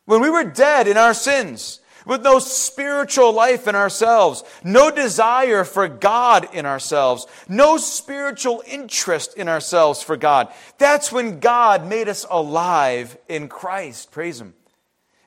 When 0.07 0.23
we 0.23 0.31
were 0.31 0.45
dead 0.45 0.89
in 0.89 0.97
our 0.97 1.15
sins, 1.15 1.81
with 2.07 2.23
no 2.23 2.39
spiritual 2.39 3.33
life 3.33 3.67
in 3.69 3.75
ourselves, 3.75 4.45
no 4.65 4.91
desire 4.91 5.65
for 5.65 5.89
God 5.89 6.55
in 6.55 6.67
ourselves, 6.67 7.27
no 7.49 7.77
spiritual 7.77 8.63
interest 8.67 9.37
in 9.37 9.49
ourselves 9.49 10.03
for 10.03 10.17
God. 10.17 10.53
That's 10.79 11.13
when 11.13 11.41
God 11.41 11.87
made 11.87 12.09
us 12.09 12.27
alive 12.31 13.17
in 13.29 13.49
Christ. 13.49 14.11
Praise 14.11 14.41
Him. 14.41 14.55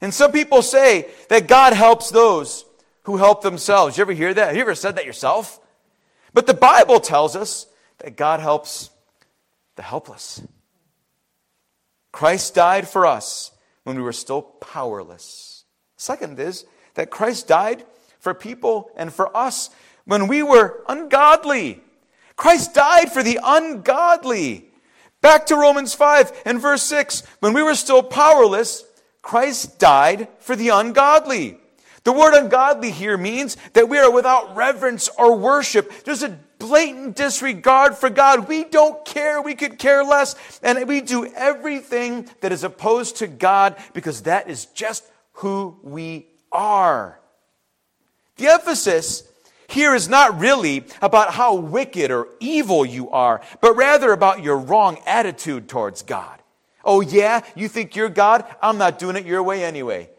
And 0.01 0.13
some 0.13 0.32
people 0.32 0.62
say 0.62 1.08
that 1.30 1.48
God 1.48 1.74
helps 1.74 2.10
those 2.10 2.66
who 3.04 3.18
help 3.18 3.42
themselves. 3.42 3.98
You 3.98 4.01
ever 4.01 4.13
hear 4.13 4.34
that? 4.34 4.48
Have 4.48 4.56
you 4.56 4.62
ever 4.62 4.75
said 4.75 4.96
that 4.96 5.06
yourself? 5.06 5.60
But 6.34 6.48
the 6.48 6.54
Bible 6.54 7.00
tells 7.00 7.36
us 7.36 7.68
that 8.00 8.16
God 8.16 8.40
helps 8.40 8.90
the 9.75 9.84
helpless. 9.84 10.42
Christ 12.12 12.56
died 12.56 12.88
for 12.88 13.06
us 13.06 13.51
when 13.84 13.96
we 13.96 14.01
were 14.01 14.13
still 14.13 14.42
powerless. 14.42 15.50
Second 16.01 16.39
is 16.39 16.65
that 16.96 17.12
Christ 17.12 17.48
died 17.48 17.86
for 18.17 18.34
people 18.34 18.89
and 18.96 19.13
for 19.13 19.38
us 19.38 19.70
when 20.05 20.27
we 20.27 20.41
were 20.41 20.84
ungodly. 20.89 21.79
Christ 22.36 22.74
died 22.74 23.12
for 23.12 23.22
the 23.22 23.39
ungodly. 23.43 24.65
Back 25.22 25.46
to 25.46 25.55
Romans 25.55 25.93
5 25.93 26.41
and 26.43 26.60
verse 26.60 26.81
6. 26.81 27.22
When 27.39 27.53
we 27.53 27.62
were 27.62 27.75
still 27.75 28.01
powerless, 28.01 28.84
Christ 29.22 29.77
died 29.77 30.27
for 30.39 30.55
the 30.55 30.70
ungodly. 30.70 31.60
The 32.03 32.13
word 32.13 32.34
ungodly 32.34 32.89
here 32.89 33.15
means 33.15 33.55
that 33.74 33.88
we 33.88 34.00
are 34.00 34.12
without 34.12 34.55
reverence 34.55 35.08
or 35.20 35.38
worship. 35.38 36.03
There's 36.03 36.24
a 36.24 36.39
blatant 36.58 37.15
disregard 37.15 37.96
for 37.96 38.10
God. 38.10 38.48
We 38.48 38.63
don't 38.63 39.05
care. 39.05 39.39
We 39.39 39.53
could 39.53 39.77
care 39.77 40.03
less. 40.03 40.36
And 40.63 40.88
we 40.88 41.01
do 41.01 41.31
everything 41.36 42.27
that 42.39 42.51
is 42.51 42.63
opposed 42.63 43.17
to 43.17 43.27
God 43.27 43.75
because 43.93 44.24
that 44.24 44.50
is 44.50 44.65
just 44.65 45.03
who 45.34 45.78
we 45.84 46.28
are. 46.52 47.20
The 48.38 48.48
emphasis 48.48 49.24
here 49.68 49.96
is 49.96 50.10
not 50.10 50.40
really 50.40 50.86
about 51.02 51.34
how 51.34 51.56
wicked 51.56 52.12
or 52.12 52.28
evil 52.40 52.86
you 52.86 53.10
are, 53.12 53.42
but 53.62 53.76
rather 53.76 54.12
about 54.12 54.44
your 54.44 54.58
wrong 54.58 54.98
attitude 55.06 55.70
towards 55.70 56.02
God. 56.02 56.42
Oh, 56.84 57.02
yeah, 57.02 57.42
you 57.56 57.68
think 57.68 57.96
you're 57.96 58.10
God? 58.10 58.44
I'm 58.62 58.78
not 58.78 59.00
doing 59.00 59.16
it 59.16 59.26
your 59.26 59.44
way 59.44 59.64
anyway. 59.64 60.10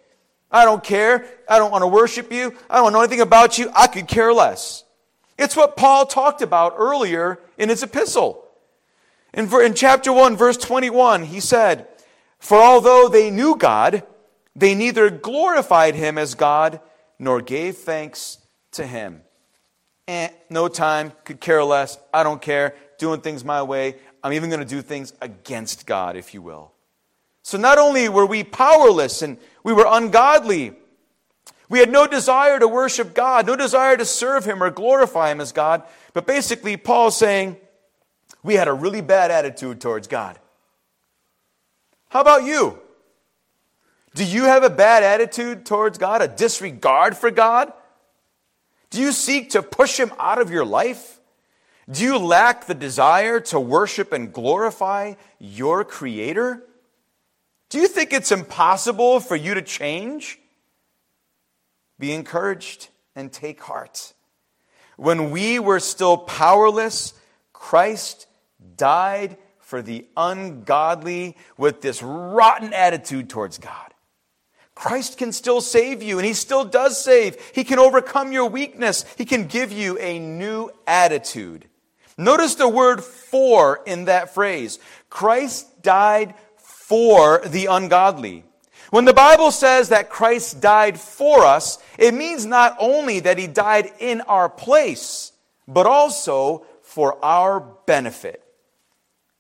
I 0.51 0.65
don't 0.65 0.85
care. 0.85 1.27
I 1.49 1.59
don't 1.59 1.71
want 1.71 1.83
to 1.83 1.89
worship 1.89 2.33
you. 2.33 2.55
I 2.71 2.77
don't 2.77 2.93
know 2.93 3.01
anything 3.01 3.21
about 3.21 3.59
you. 3.59 3.71
I 3.75 3.87
could 3.87 4.07
care 4.07 4.33
less. 4.33 4.85
It's 5.39 5.57
what 5.57 5.77
Paul 5.77 6.07
talked 6.07 6.43
about 6.43 6.75
earlier 6.77 7.41
in 7.59 7.69
his 7.69 7.83
epistle. 7.83 8.47
In, 9.35 9.53
in 9.53 9.75
chapter 9.75 10.13
1, 10.13 10.37
verse 10.37 10.59
21, 10.59 11.25
he 11.25 11.41
said, 11.41 11.89
For 12.39 12.59
although 12.59 13.09
they 13.09 13.31
knew 13.31 13.57
God, 13.57 14.03
they 14.55 14.75
neither 14.75 15.11
glorified 15.11 15.95
him 15.95 16.19
as 16.19 16.35
God 16.35 16.81
nor 17.19 17.41
gave 17.41 17.77
thanks 17.79 18.39
to 18.73 18.87
him. 18.87 19.23
Eh, 20.09 20.29
no 20.51 20.69
time, 20.69 21.13
could 21.25 21.41
care 21.41 21.63
less. 21.63 21.99
I 22.13 22.23
don't 22.23 22.43
care. 22.43 22.75
Doing 22.99 23.21
things 23.21 23.45
my 23.45 23.63
way. 23.63 23.97
I'm 24.23 24.33
even 24.33 24.51
going 24.51 24.61
to 24.61 24.67
do 24.67 24.83
things 24.83 25.13
against 25.21 25.87
God, 25.87 26.17
if 26.17 26.35
you 26.35 26.43
will. 26.43 26.73
So 27.43 27.59
not 27.59 27.79
only 27.79 28.09
were 28.09 28.27
we 28.27 28.45
powerless 28.45 29.23
and 29.23 29.37
we 29.65 29.73
were 29.73 29.87
ungodly, 29.89 30.75
we 31.69 31.79
had 31.79 31.91
no 31.91 32.07
desire 32.07 32.59
to 32.59 32.69
worship 32.69 33.15
God, 33.15 33.47
no 33.47 33.57
desire 33.57 33.97
to 33.97 34.05
serve 34.05 34.45
Him 34.45 34.63
or 34.63 34.71
glorify 34.71 35.31
Him 35.31 35.41
as 35.41 35.53
God, 35.53 35.83
but 36.13 36.27
basically, 36.27 36.77
Paul's 36.77 37.17
saying 37.17 37.57
we 38.43 38.55
had 38.55 38.69
a 38.69 38.73
really 38.73 39.01
bad 39.01 39.31
attitude 39.31 39.81
towards 39.81 40.07
God. 40.07 40.39
How 42.11 42.21
about 42.21 42.45
you? 42.45 42.82
Do 44.15 44.25
you 44.25 44.45
have 44.45 44.63
a 44.63 44.71
bad 44.71 45.03
attitude 45.03 45.65
towards 45.65 45.99
God, 45.99 46.23
a 46.23 46.29
disregard 46.29 47.17
for 47.17 47.31
God? 47.31 47.73
Do 48.91 49.01
you 49.01 49.13
seek 49.13 49.51
to 49.51 49.63
push 49.63 49.99
Him 49.99 50.13
out 50.19 50.41
of 50.41 50.51
your 50.51 50.67
life? 50.67 51.21
Do 51.91 52.05
you 52.05 52.19
lack 52.19 52.67
the 52.67 52.75
desire 52.75 53.41
to 53.41 53.59
worship 53.59 54.13
and 54.13 54.33
glorify 54.33 55.15
your 55.39 55.85
Creator? 55.85 56.63
Do 57.71 57.79
you 57.79 57.89
think 57.89 58.13
it's 58.13 58.31
impossible 58.31 59.21
for 59.21 59.35
you 59.35 59.55
to 59.55 59.63
change? 59.63 60.39
Be 61.99 62.13
encouraged 62.13 62.89
and 63.17 63.33
take 63.33 63.63
heart. 63.63 64.13
When 64.97 65.31
we 65.31 65.59
were 65.59 65.81
still 65.81 66.19
powerless, 66.19 67.15
Christ 67.53 68.27
died 68.77 69.39
for 69.59 69.81
the 69.81 70.07
ungodly 70.17 71.37
with 71.57 71.81
this 71.81 72.03
rotten 72.03 72.75
attitude 72.75 73.31
towards 73.31 73.57
God. 73.57 73.92
Christ 74.83 75.17
can 75.17 75.31
still 75.31 75.61
save 75.61 76.03
you, 76.03 76.19
and 76.19 76.27
He 76.27 76.33
still 76.33 76.65
does 76.65 77.01
save. 77.01 77.37
He 77.55 77.63
can 77.63 77.79
overcome 77.79 78.33
your 78.33 78.47
weakness. 78.47 79.05
He 79.17 79.25
can 79.25 79.47
give 79.47 79.71
you 79.71 79.97
a 79.99 80.19
new 80.19 80.71
attitude. 80.89 81.67
Notice 82.19 82.57
the 82.57 82.67
word 82.67 83.05
for 83.05 83.81
in 83.87 84.07
that 84.07 84.35
phrase. 84.35 84.81
Christ 85.09 85.85
died 85.85 86.35
for 86.57 87.43
the 87.47 87.67
ungodly. 87.67 88.43
When 88.91 89.05
the 89.05 89.15
Bible 89.15 89.53
says 89.53 89.91
that 89.91 90.11
Christ 90.11 90.61
died 90.61 90.99
for 90.99 91.45
us, 91.45 91.79
it 91.97 92.13
means 92.13 92.45
not 92.45 92.75
only 92.81 93.21
that 93.21 93.39
he 93.39 93.47
died 93.47 93.93
in 94.01 94.21
our 94.23 94.49
place, 94.49 95.31
but 95.69 95.87
also 95.87 96.67
for 96.83 97.25
our 97.25 97.61
benefit. 97.61 98.43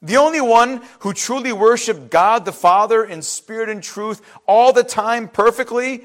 The 0.03 0.17
only 0.17 0.41
one 0.41 0.83
who 1.01 1.13
truly 1.13 1.53
worshiped 1.53 2.11
God 2.11 2.45
the 2.45 2.53
Father 2.53 3.05
in 3.05 3.23
spirit 3.23 3.69
and 3.69 3.83
truth 3.83 4.21
all 4.47 4.73
the 4.73 4.83
time 4.83 5.29
perfectly 5.29 6.05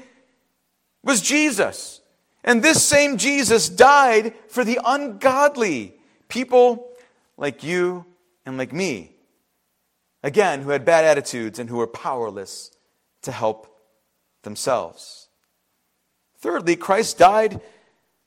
was 1.02 1.20
Jesus. 1.20 2.00
And 2.44 2.62
this 2.62 2.82
same 2.82 3.16
Jesus 3.16 3.68
died 3.68 4.34
for 4.48 4.64
the 4.64 4.78
ungodly, 4.84 5.94
people 6.28 6.92
like 7.36 7.64
you 7.64 8.06
and 8.46 8.56
like 8.56 8.72
me. 8.72 9.12
Again, 10.22 10.62
who 10.62 10.70
had 10.70 10.84
bad 10.84 11.04
attitudes 11.04 11.58
and 11.58 11.68
who 11.68 11.76
were 11.76 11.86
powerless 11.86 12.70
to 13.22 13.32
help 13.32 13.66
themselves. 14.42 15.28
Thirdly, 16.38 16.76
Christ 16.76 17.18
died 17.18 17.60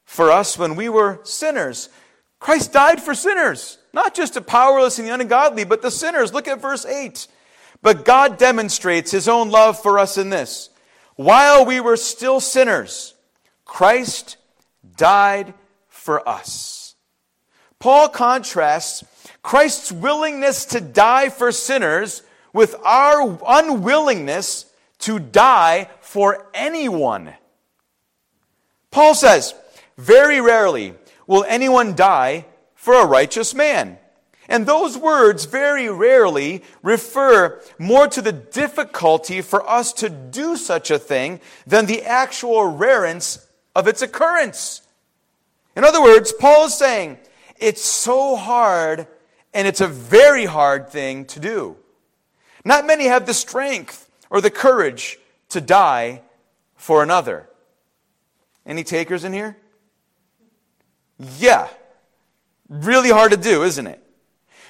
for 0.03 0.31
us 0.31 0.57
when 0.57 0.75
we 0.75 0.89
were 0.89 1.21
sinners. 1.23 1.89
Christ 2.39 2.73
died 2.73 3.01
for 3.01 3.13
sinners, 3.13 3.77
not 3.93 4.15
just 4.15 4.35
the 4.35 4.41
powerless 4.41 4.99
and 4.99 5.07
the 5.07 5.13
ungodly, 5.13 5.63
but 5.63 5.81
the 5.81 5.91
sinners. 5.91 6.33
Look 6.33 6.47
at 6.47 6.61
verse 6.61 6.85
8. 6.85 7.27
But 7.81 8.05
God 8.05 8.37
demonstrates 8.37 9.11
his 9.11 9.27
own 9.27 9.49
love 9.49 9.81
for 9.81 9.97
us 9.99 10.17
in 10.17 10.29
this. 10.29 10.69
While 11.15 11.65
we 11.65 11.79
were 11.79 11.97
still 11.97 12.39
sinners, 12.39 13.15
Christ 13.65 14.37
died 14.97 15.53
for 15.87 16.27
us. 16.27 16.95
Paul 17.79 18.09
contrasts 18.09 19.03
Christ's 19.41 19.91
willingness 19.91 20.65
to 20.67 20.81
die 20.81 21.29
for 21.29 21.51
sinners 21.51 22.21
with 22.53 22.75
our 22.83 23.39
unwillingness 23.47 24.65
to 24.99 25.19
die 25.19 25.89
for 26.01 26.47
anyone. 26.53 27.33
Paul 28.91 29.15
says, 29.15 29.55
Very 29.97 30.41
rarely 30.41 30.93
will 31.25 31.45
anyone 31.47 31.95
die 31.95 32.45
for 32.81 32.95
a 32.95 33.05
righteous 33.05 33.53
man. 33.53 33.99
And 34.49 34.65
those 34.65 34.97
words 34.97 35.45
very 35.45 35.87
rarely 35.87 36.63
refer 36.81 37.61
more 37.77 38.07
to 38.07 38.23
the 38.23 38.31
difficulty 38.31 39.43
for 39.43 39.69
us 39.69 39.93
to 39.93 40.09
do 40.09 40.57
such 40.57 40.89
a 40.89 40.97
thing 40.97 41.41
than 41.67 41.85
the 41.85 42.01
actual 42.01 42.65
rarence 42.65 43.47
of 43.75 43.87
its 43.87 44.01
occurrence. 44.01 44.81
In 45.75 45.83
other 45.83 46.01
words, 46.01 46.33
Paul 46.33 46.65
is 46.65 46.75
saying, 46.75 47.19
it's 47.59 47.83
so 47.83 48.35
hard 48.35 49.05
and 49.53 49.67
it's 49.67 49.81
a 49.81 49.87
very 49.87 50.45
hard 50.45 50.89
thing 50.89 51.25
to 51.25 51.39
do. 51.39 51.77
Not 52.65 52.87
many 52.87 53.05
have 53.05 53.27
the 53.27 53.35
strength 53.35 54.09
or 54.31 54.41
the 54.41 54.49
courage 54.49 55.19
to 55.49 55.61
die 55.61 56.23
for 56.77 57.03
another. 57.03 57.47
Any 58.65 58.83
takers 58.83 59.23
in 59.23 59.33
here? 59.33 59.55
Yeah. 61.37 61.67
Really 62.71 63.09
hard 63.09 63.31
to 63.31 63.37
do, 63.37 63.63
isn't 63.63 63.85
it? 63.85 64.01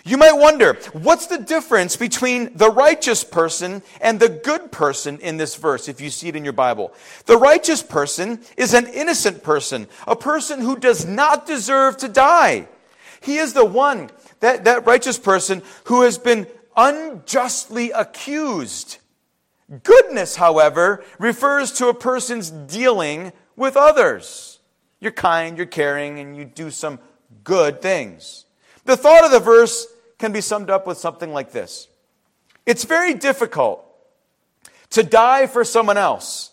You 0.04 0.18
might 0.18 0.34
wonder, 0.34 0.74
what's 0.94 1.28
the 1.28 1.38
difference 1.38 1.96
between 1.96 2.58
the 2.58 2.72
righteous 2.72 3.24
person 3.24 3.84
and 4.02 4.20
the 4.20 4.28
good 4.28 4.72
person 4.72 5.20
in 5.20 5.38
this 5.38 5.56
verse, 5.56 5.88
if 5.88 6.02
you 6.02 6.10
see 6.10 6.30
it 6.30 6.36
in 6.36 6.44
your 6.44 6.52
Bible? 6.52 6.92
The 7.28 7.38
righteous 7.38 7.84
person 7.84 8.40
is 8.58 8.74
an 8.74 8.88
innocent 8.88 9.44
person, 9.44 9.88
a 10.08 10.16
person 10.16 10.62
who 10.62 10.78
does 10.78 11.06
not 11.06 11.46
deserve 11.46 11.98
to 11.98 12.08
die. 12.08 12.68
He 13.22 13.38
is 13.38 13.54
the 13.54 13.66
one, 13.66 14.10
that, 14.40 14.64
that 14.64 14.88
righteous 14.88 15.20
person, 15.20 15.62
who 15.84 16.02
has 16.02 16.18
been 16.18 16.48
unjustly 16.76 17.92
accused. 17.92 18.98
Goodness, 19.84 20.38
however, 20.38 21.04
refers 21.20 21.72
to 21.74 21.90
a 21.90 21.94
person's 21.94 22.50
dealing 22.50 23.32
with 23.56 23.78
others. 23.78 24.60
You're 25.00 25.12
kind, 25.12 25.56
you're 25.56 25.68
caring, 25.68 26.18
and 26.18 26.36
you 26.36 26.46
do 26.46 26.72
some 26.72 26.98
good 27.44 27.82
things. 27.82 28.46
The 28.86 28.98
thought 28.98 29.26
of 29.26 29.32
the 29.32 29.40
verse 29.40 29.88
can 30.18 30.32
be 30.32 30.42
summed 30.42 30.70
up 30.70 30.88
with 30.88 30.98
something 30.98 31.34
like 31.34 31.52
this 31.52 31.88
It's 32.66 32.84
very 32.84 33.14
difficult 33.14 33.86
to 34.92 35.04
die 35.04 35.48
for 35.48 35.64
someone 35.64 35.98
else, 35.98 36.52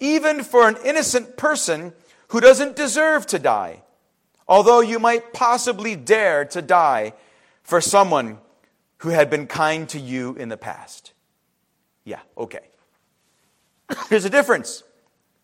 even 0.00 0.42
for 0.42 0.68
an 0.68 0.76
innocent 0.84 1.36
person 1.36 1.92
who 2.28 2.40
doesn't 2.40 2.76
deserve 2.76 3.26
to 3.26 3.38
die, 3.38 3.82
although 4.46 4.80
you 4.80 4.98
might 4.98 5.32
possibly 5.32 5.96
dare 5.96 6.44
to 6.44 6.62
die 6.62 7.14
for 7.62 7.80
someone 7.80 8.38
who 8.98 9.10
had 9.10 9.30
been 9.30 9.46
kind 9.46 9.88
to 9.88 9.98
you 9.98 10.34
in 10.34 10.48
the 10.48 10.56
past. 10.56 11.12
Yeah, 12.04 12.20
okay. 12.36 12.60
There's 14.08 14.24
a 14.24 14.30
difference, 14.30 14.82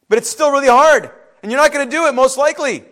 but 0.09 0.19
it's 0.19 0.29
still 0.29 0.51
really 0.51 0.69
hard, 0.69 1.11
and 1.43 1.51
you're 1.51 1.61
not 1.61 1.73
going 1.73 1.89
to 1.89 1.97
do 1.97 2.07
it 2.07 2.15
most 2.15 2.37
likely. 2.37 2.85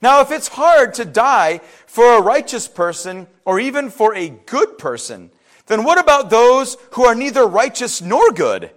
Now, 0.00 0.20
if 0.20 0.32
it's 0.32 0.48
hard 0.48 0.94
to 0.94 1.04
die 1.04 1.58
for 1.86 2.16
a 2.16 2.22
righteous 2.22 2.66
person 2.66 3.28
or 3.44 3.60
even 3.60 3.90
for 3.90 4.14
a 4.14 4.28
good 4.28 4.78
person, 4.78 5.30
then 5.66 5.84
what 5.84 5.98
about 5.98 6.28
those 6.28 6.76
who 6.92 7.04
are 7.04 7.14
neither 7.14 7.46
righteous 7.46 8.02
nor 8.02 8.32
good? 8.32 8.70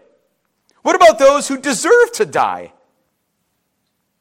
What 0.83 0.95
about 0.95 1.17
those 1.17 1.47
who 1.47 1.57
deserve 1.57 2.11
to 2.13 2.25
die? 2.25 2.73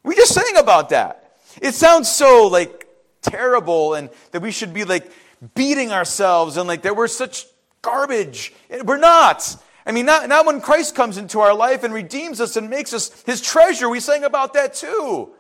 We 0.03 0.15
just 0.15 0.33
sang 0.33 0.57
about 0.57 0.89
that. 0.91 1.37
It 1.61 1.75
sounds 1.75 2.11
so 2.11 2.47
like 2.47 2.87
terrible 3.21 3.95
and 3.95 4.11
that 4.33 4.43
we 4.43 4.51
should 4.51 4.73
be 4.73 4.85
like 4.85 5.11
beating 5.55 5.93
ourselves 5.93 6.57
and 6.57 6.67
like 6.67 6.83
that 6.83 6.97
we're 6.97 7.09
such 7.09 7.47
garbage. 7.83 8.53
We're 8.85 8.97
not. 8.97 9.57
I 9.87 9.93
mean, 9.93 10.07
not, 10.07 10.29
not 10.29 10.47
when 10.47 10.61
Christ 10.61 10.95
comes 10.95 11.19
into 11.19 11.41
our 11.41 11.55
life 11.55 11.85
and 11.85 11.93
redeems 11.93 12.41
us 12.41 12.57
and 12.57 12.71
makes 12.71 12.95
us 12.95 13.23
his 13.25 13.43
treasure. 13.43 13.89
We 13.89 14.01
sang 14.01 14.25
about 14.25 14.55
that 14.55 14.75
too. 14.75 15.31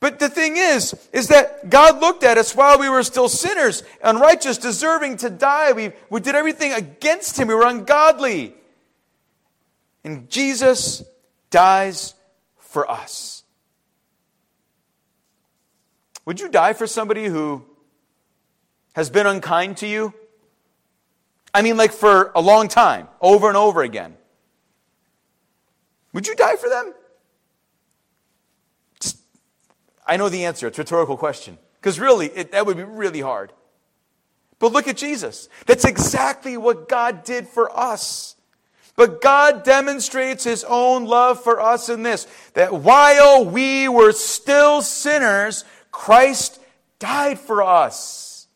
But 0.00 0.18
the 0.18 0.30
thing 0.30 0.56
is, 0.56 0.94
is 1.12 1.28
that 1.28 1.68
God 1.68 2.00
looked 2.00 2.24
at 2.24 2.38
us 2.38 2.56
while 2.56 2.78
we 2.78 2.88
were 2.88 3.02
still 3.02 3.28
sinners, 3.28 3.82
unrighteous, 4.02 4.56
deserving 4.56 5.18
to 5.18 5.28
die. 5.28 5.72
We, 5.72 5.92
we 6.08 6.20
did 6.20 6.34
everything 6.34 6.72
against 6.72 7.38
Him. 7.38 7.48
We 7.48 7.54
were 7.54 7.66
ungodly. 7.66 8.54
And 10.02 10.30
Jesus 10.30 11.04
dies 11.50 12.14
for 12.56 12.90
us. 12.90 13.44
Would 16.24 16.40
you 16.40 16.48
die 16.48 16.72
for 16.72 16.86
somebody 16.86 17.26
who 17.26 17.64
has 18.94 19.10
been 19.10 19.26
unkind 19.26 19.76
to 19.78 19.86
you? 19.86 20.14
I 21.52 21.60
mean, 21.60 21.76
like 21.76 21.92
for 21.92 22.32
a 22.34 22.40
long 22.40 22.68
time, 22.68 23.08
over 23.20 23.48
and 23.48 23.56
over 23.56 23.82
again. 23.82 24.16
Would 26.14 26.26
you 26.26 26.34
die 26.34 26.56
for 26.56 26.70
them? 26.70 26.94
I 30.10 30.16
know 30.16 30.28
the 30.28 30.44
answer. 30.44 30.66
It's 30.66 30.76
a 30.76 30.82
rhetorical 30.82 31.16
question. 31.16 31.56
Because 31.80 32.00
really, 32.00 32.26
it, 32.26 32.50
that 32.50 32.66
would 32.66 32.76
be 32.76 32.82
really 32.82 33.20
hard. 33.20 33.52
But 34.58 34.72
look 34.72 34.88
at 34.88 34.96
Jesus. 34.96 35.48
That's 35.66 35.84
exactly 35.84 36.56
what 36.56 36.88
God 36.88 37.22
did 37.22 37.46
for 37.46 37.70
us. 37.78 38.34
But 38.96 39.22
God 39.22 39.62
demonstrates 39.62 40.42
his 40.42 40.64
own 40.64 41.04
love 41.04 41.44
for 41.44 41.60
us 41.60 41.88
in 41.88 42.02
this 42.02 42.26
that 42.54 42.72
while 42.72 43.44
we 43.44 43.88
were 43.88 44.10
still 44.10 44.82
sinners, 44.82 45.64
Christ 45.92 46.60
died 46.98 47.38
for 47.38 47.62
us. 47.62 48.48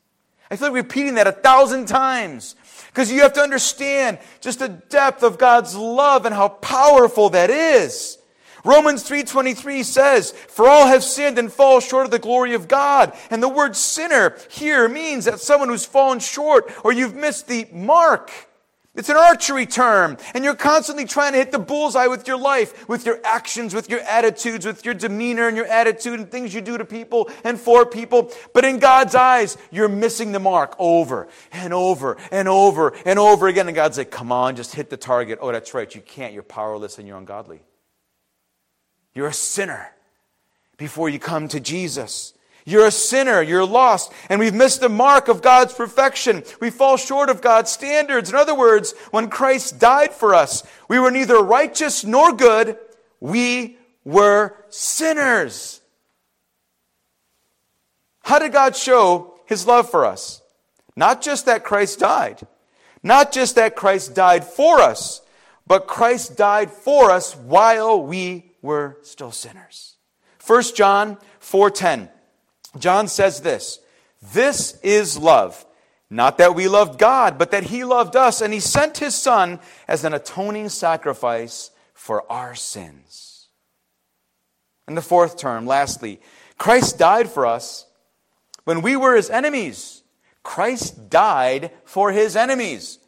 I 0.51 0.57
feel 0.57 0.69
like 0.69 0.75
repeating 0.75 1.14
that 1.14 1.29
a 1.29 1.33
thousand 1.33 1.87
times 1.87 2.57
because 2.88 3.12
you 3.12 3.23
have 3.23 3.33
to 3.35 3.40
understand 3.40 4.19
just 4.40 4.59
the 4.59 4.69
depth 4.69 5.23
of 5.23 5.38
God's 5.38 5.77
love 5.77 6.27
and 6.27 6.35
how 6.35 6.49
powerful 6.49 7.31
that 7.31 7.49
is. 7.49 8.19
Romans 8.64 9.03
3:23 9.03 9.83
says, 9.83 10.33
"For 10.48 10.66
all 10.66 10.87
have 10.87 11.05
sinned 11.05 11.38
and 11.38 11.53
fall 11.53 11.81
short 11.81 12.07
of 12.07 12.11
the 12.11 12.18
glory 12.18 12.55
of 12.55 12.66
God." 12.66 13.12
And 13.31 13.42
the 13.42 13.48
word 13.48 13.77
sinner 13.77 14.37
here 14.48 14.88
means 14.88 15.27
that 15.27 15.40
someone 15.40 15.68
who's 15.68 15.85
fallen 15.85 16.18
short 16.18 16.72
or 16.83 16.90
you've 16.90 17.14
missed 17.14 17.46
the 17.46 17.68
mark. 17.70 18.31
It's 18.96 19.09
an 19.09 19.16
archery 19.16 19.66
term, 19.66 20.16
and 20.35 20.44
you're 20.44 20.55
constantly 20.55 21.05
trying 21.05 21.33
to 21.33 21.38
hit 21.38 21.50
the 21.50 21.59
bullseye 21.59 22.07
with 22.07 22.29
your 22.29 22.37
life, 22.37 22.88
with 22.88 23.05
your 23.05 23.18
actions, 23.24 23.74
with 23.74 23.90
your 23.90 23.98
attitudes, 24.00 24.64
with 24.64 24.85
your 24.85 24.94
demeanor 24.94 25.48
and 25.48 25.57
your 25.57 25.66
attitude 25.66 26.20
and 26.20 26.31
things 26.31 26.55
you 26.55 26.61
do 26.61 26.79
to 26.79 26.85
people 26.85 27.29
and 27.42 27.61
for 27.61 27.85
people. 27.85 28.31
But 28.53 28.64
in 28.64 28.79
God's 28.79 29.16
eyes, 29.16 29.57
you're 29.72 29.88
missing 29.88 30.31
the 30.31 30.38
mark 30.38 30.77
over 30.79 31.27
and 31.50 31.74
over 31.74 32.16
and 32.31 32.48
over 32.48 32.92
and 33.05 33.18
over 33.18 33.48
again. 33.48 33.66
And 33.66 33.74
God's 33.74 33.98
like, 33.98 34.12
come 34.12 34.31
on, 34.31 34.55
just 34.55 34.77
hit 34.77 34.90
the 34.90 34.96
target. 34.96 35.40
Oh, 35.42 35.50
that's 35.50 35.74
right. 35.74 35.92
You 35.92 36.00
can't. 36.00 36.33
You're 36.33 36.44
powerless 36.44 36.96
and 36.96 37.09
you're 37.09 37.18
ungodly. 37.18 37.62
You're 39.14 39.29
a 39.29 39.33
sinner 39.33 39.92
before 40.77 41.09
you 41.09 41.18
come 41.18 41.48
to 41.48 41.61
Jesus. 41.61 42.35
You're 42.64 42.87
a 42.87 42.90
sinner. 42.90 43.42
You're 43.42 43.66
lost. 43.66 44.12
And 44.29 44.40
we've 44.40 44.55
missed 44.55 44.81
the 44.81 44.88
mark 44.88 45.29
of 45.29 45.42
God's 45.42 45.74
perfection. 45.74 46.42
We 46.61 46.70
fall 46.70 46.96
short 46.96 47.29
of 47.29 47.42
God's 47.42 47.70
standards. 47.70 48.31
In 48.31 48.37
other 48.37 48.55
words, 48.55 48.94
when 49.11 49.29
Christ 49.29 49.79
died 49.79 50.12
for 50.12 50.35
us, 50.35 50.62
we 50.88 50.98
were 50.98 51.11
neither 51.11 51.38
righteous 51.38 52.05
nor 52.05 52.33
good. 52.33 52.79
We 53.20 53.79
were 54.05 54.57
sinners. 54.70 55.81
How 58.22 58.38
did 58.38 58.53
God 58.53 58.74
show 58.74 59.38
his 59.44 59.66
love 59.66 59.90
for 59.90 60.07
us? 60.07 60.40
Not 60.96 61.20
just 61.20 61.46
that 61.46 61.64
Christ 61.64 61.98
died, 61.98 62.46
not 63.03 63.33
just 63.33 63.57
that 63.57 63.77
Christ 63.77 64.14
died 64.14 64.44
for 64.44 64.81
us, 64.81 65.20
but 65.66 65.87
Christ 65.87 66.37
died 66.37 66.70
for 66.70 67.11
us 67.11 67.37
while 67.37 68.03
we 68.03 68.54
were 68.64 68.96
still 69.03 69.31
sinners. 69.31 69.96
1 70.40 70.74
John 70.74 71.18
4:10. 71.38 72.09
John 72.79 73.09
says 73.09 73.42
this, 73.42 73.79
"This 74.22 74.79
is 74.83 75.18
love, 75.18 75.66
not 76.09 76.38
that 76.38 76.55
we 76.55 76.66
loved 76.66 76.98
God, 76.98 77.37
but 77.37 77.50
that 77.50 77.64
he 77.64 77.85
loved 77.85 78.16
us 78.16 78.40
and 78.40 78.55
he 78.55 78.61
sent 78.61 78.98
his 78.98 79.14
son 79.14 79.61
as 79.87 80.03
an 80.03 80.14
atoning 80.14 80.70
sacrifice 80.70 81.70
for 81.92 82.24
our 82.33 82.55
sins." 82.55 83.48
And 84.88 84.96
the 84.96 85.03
fourth 85.03 85.37
term, 85.37 85.66
lastly, 85.66 86.20
Christ 86.57 86.98
died 86.98 87.31
for 87.31 87.44
us 87.44 87.85
when 88.64 88.81
we 88.81 88.96
were 88.96 89.14
his 89.14 89.29
enemies. 89.29 90.03
Christ 90.42 91.11
died 91.11 91.70
for 91.85 92.12
his 92.12 92.35
enemies. 92.35 92.98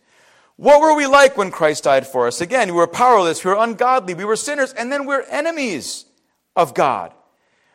What 0.56 0.80
were 0.80 0.94
we 0.94 1.06
like 1.06 1.36
when 1.36 1.50
Christ 1.50 1.84
died 1.84 2.06
for 2.06 2.26
us? 2.26 2.40
Again, 2.40 2.68
we 2.68 2.74
were 2.74 2.86
powerless, 2.86 3.44
we 3.44 3.50
were 3.50 3.62
ungodly, 3.62 4.14
we 4.14 4.24
were 4.24 4.36
sinners, 4.36 4.72
and 4.72 4.90
then 4.90 5.04
we're 5.04 5.22
enemies 5.22 6.06
of 6.54 6.72
God. 6.72 7.12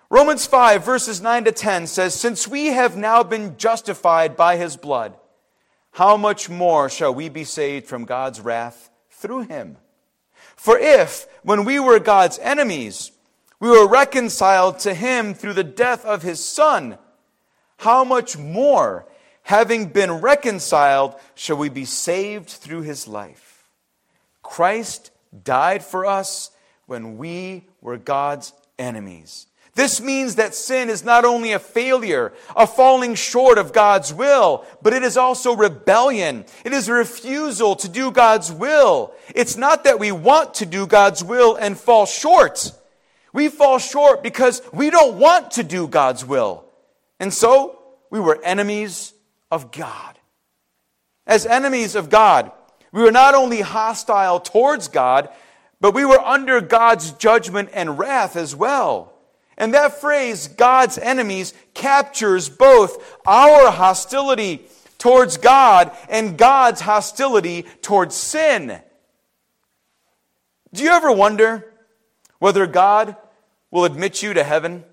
Romans 0.09 0.45
5, 0.45 0.83
verses 0.83 1.21
9 1.21 1.45
to 1.45 1.51
10 1.51 1.87
says, 1.87 2.13
Since 2.13 2.47
we 2.47 2.67
have 2.67 2.97
now 2.97 3.23
been 3.23 3.55
justified 3.57 4.35
by 4.35 4.57
his 4.57 4.75
blood, 4.75 5.15
how 5.91 6.17
much 6.17 6.49
more 6.49 6.89
shall 6.89 7.13
we 7.13 7.29
be 7.29 7.43
saved 7.43 7.85
from 7.85 8.05
God's 8.05 8.41
wrath 8.41 8.89
through 9.09 9.43
him? 9.43 9.77
For 10.55 10.77
if, 10.77 11.27
when 11.43 11.65
we 11.65 11.79
were 11.79 11.99
God's 11.99 12.39
enemies, 12.39 13.11
we 13.59 13.69
were 13.69 13.87
reconciled 13.87 14.79
to 14.79 14.93
him 14.93 15.33
through 15.33 15.53
the 15.53 15.63
death 15.63 16.03
of 16.03 16.23
his 16.23 16.43
Son, 16.43 16.97
how 17.77 18.03
much 18.03 18.37
more, 18.37 19.07
having 19.43 19.87
been 19.87 20.11
reconciled, 20.11 21.15
shall 21.35 21.57
we 21.57 21.69
be 21.69 21.85
saved 21.85 22.49
through 22.49 22.81
his 22.81 23.07
life? 23.07 23.65
Christ 24.41 25.11
died 25.43 25.83
for 25.83 26.05
us 26.05 26.51
when 26.85 27.17
we 27.17 27.67
were 27.81 27.97
God's 27.97 28.53
enemies. 28.77 29.47
This 29.73 30.01
means 30.01 30.35
that 30.35 30.53
sin 30.53 30.89
is 30.89 31.05
not 31.05 31.23
only 31.23 31.53
a 31.53 31.59
failure, 31.59 32.33
a 32.55 32.67
falling 32.67 33.15
short 33.15 33.57
of 33.57 33.71
God's 33.71 34.13
will, 34.13 34.65
but 34.81 34.91
it 34.91 35.01
is 35.01 35.15
also 35.15 35.55
rebellion. 35.55 36.43
It 36.65 36.73
is 36.73 36.89
a 36.89 36.93
refusal 36.93 37.77
to 37.77 37.87
do 37.87 38.11
God's 38.11 38.51
will. 38.51 39.13
It's 39.33 39.55
not 39.55 39.85
that 39.85 39.99
we 39.99 40.11
want 40.11 40.55
to 40.55 40.65
do 40.65 40.85
God's 40.85 41.23
will 41.23 41.55
and 41.55 41.77
fall 41.77 42.05
short. 42.05 42.73
We 43.31 43.47
fall 43.47 43.79
short 43.79 44.23
because 44.23 44.61
we 44.73 44.89
don't 44.89 45.17
want 45.17 45.51
to 45.51 45.63
do 45.63 45.87
God's 45.87 46.25
will. 46.25 46.65
And 47.17 47.33
so 47.33 47.79
we 48.09 48.19
were 48.19 48.43
enemies 48.43 49.13
of 49.51 49.71
God. 49.71 50.17
As 51.27 51.45
enemies 51.45 51.95
of 51.95 52.09
God, 52.09 52.51
we 52.91 53.03
were 53.03 53.11
not 53.11 53.35
only 53.35 53.61
hostile 53.61 54.39
towards 54.39 54.87
God, 54.87 55.29
but 55.79 55.93
we 55.93 56.05
were 56.05 56.19
under 56.19 56.61
God's 56.61 57.11
judgment 57.11 57.69
and 57.73 57.99
wrath 57.99 58.35
as 58.35 58.55
well. 58.55 59.13
And 59.57 59.73
that 59.73 59.99
phrase, 59.99 60.47
God's 60.47 60.97
enemies, 60.97 61.53
captures 61.73 62.49
both 62.49 63.19
our 63.25 63.71
hostility 63.71 64.65
towards 64.97 65.37
God 65.37 65.91
and 66.09 66.37
God's 66.37 66.81
hostility 66.81 67.63
towards 67.81 68.15
sin. 68.15 68.79
Do 70.73 70.83
you 70.83 70.89
ever 70.89 71.11
wonder 71.11 71.73
whether 72.39 72.65
God 72.65 73.15
will 73.69 73.85
admit 73.85 74.23
you 74.23 74.33
to 74.33 74.43
heaven? 74.43 74.83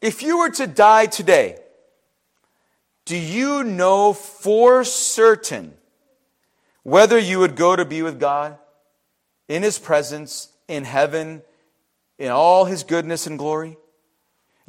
If 0.00 0.22
you 0.22 0.38
were 0.38 0.50
to 0.50 0.66
die 0.66 1.06
today, 1.06 1.58
do 3.08 3.16
you 3.16 3.64
know 3.64 4.12
for 4.12 4.84
certain 4.84 5.72
whether 6.82 7.18
you 7.18 7.38
would 7.38 7.56
go 7.56 7.74
to 7.74 7.86
be 7.86 8.02
with 8.02 8.20
God 8.20 8.58
in 9.48 9.62
His 9.62 9.78
presence, 9.78 10.52
in 10.68 10.84
heaven, 10.84 11.40
in 12.18 12.30
all 12.30 12.66
His 12.66 12.82
goodness 12.82 13.26
and 13.26 13.38
glory? 13.38 13.78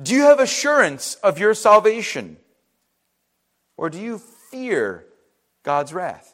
Do 0.02 0.15
you 0.15 0.21
have 0.21 0.39
assurance 0.39 1.15
of 1.15 1.38
your 1.38 1.54
salvation? 1.54 2.38
Or 3.75 3.89
do 3.89 3.99
you 3.99 4.19
fear 4.19 5.04
God's 5.63 5.93
wrath? 5.93 6.34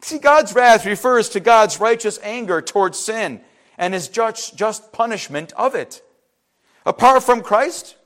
See, 0.00 0.16
God's 0.16 0.54
wrath 0.54 0.86
refers 0.86 1.28
to 1.30 1.40
God's 1.40 1.78
righteous 1.78 2.18
anger 2.22 2.62
towards 2.62 2.98
sin 2.98 3.42
and 3.76 3.92
his 3.92 4.08
just, 4.08 4.92
punishment 4.92 5.52
of 5.58 5.74
it. 5.74 6.02
Apart 6.86 7.22
from 7.22 7.42
Christ, 7.42 7.96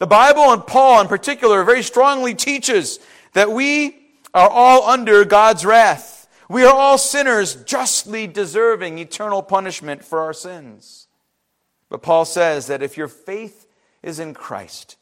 the 0.00 0.06
Bible 0.06 0.52
and 0.52 0.66
Paul 0.66 1.00
in 1.02 1.06
particular 1.06 1.62
very 1.62 1.84
strongly 1.84 2.34
teaches 2.34 2.98
that 3.34 3.52
we 3.52 3.96
are 4.34 4.48
all 4.48 4.88
under 4.88 5.24
God's 5.24 5.64
wrath. 5.64 6.26
We 6.48 6.64
are 6.64 6.74
all 6.74 6.98
sinners 6.98 7.54
justly 7.62 8.26
deserving 8.26 8.98
eternal 8.98 9.42
punishment 9.42 10.02
for 10.04 10.20
our 10.20 10.32
sins. 10.32 11.06
But 11.90 12.02
Paul 12.02 12.24
says 12.24 12.66
that 12.66 12.82
if 12.82 12.96
your 12.96 13.08
faith 13.08 13.66
is 14.02 14.18
in 14.18 14.34
Christ, 14.34 14.96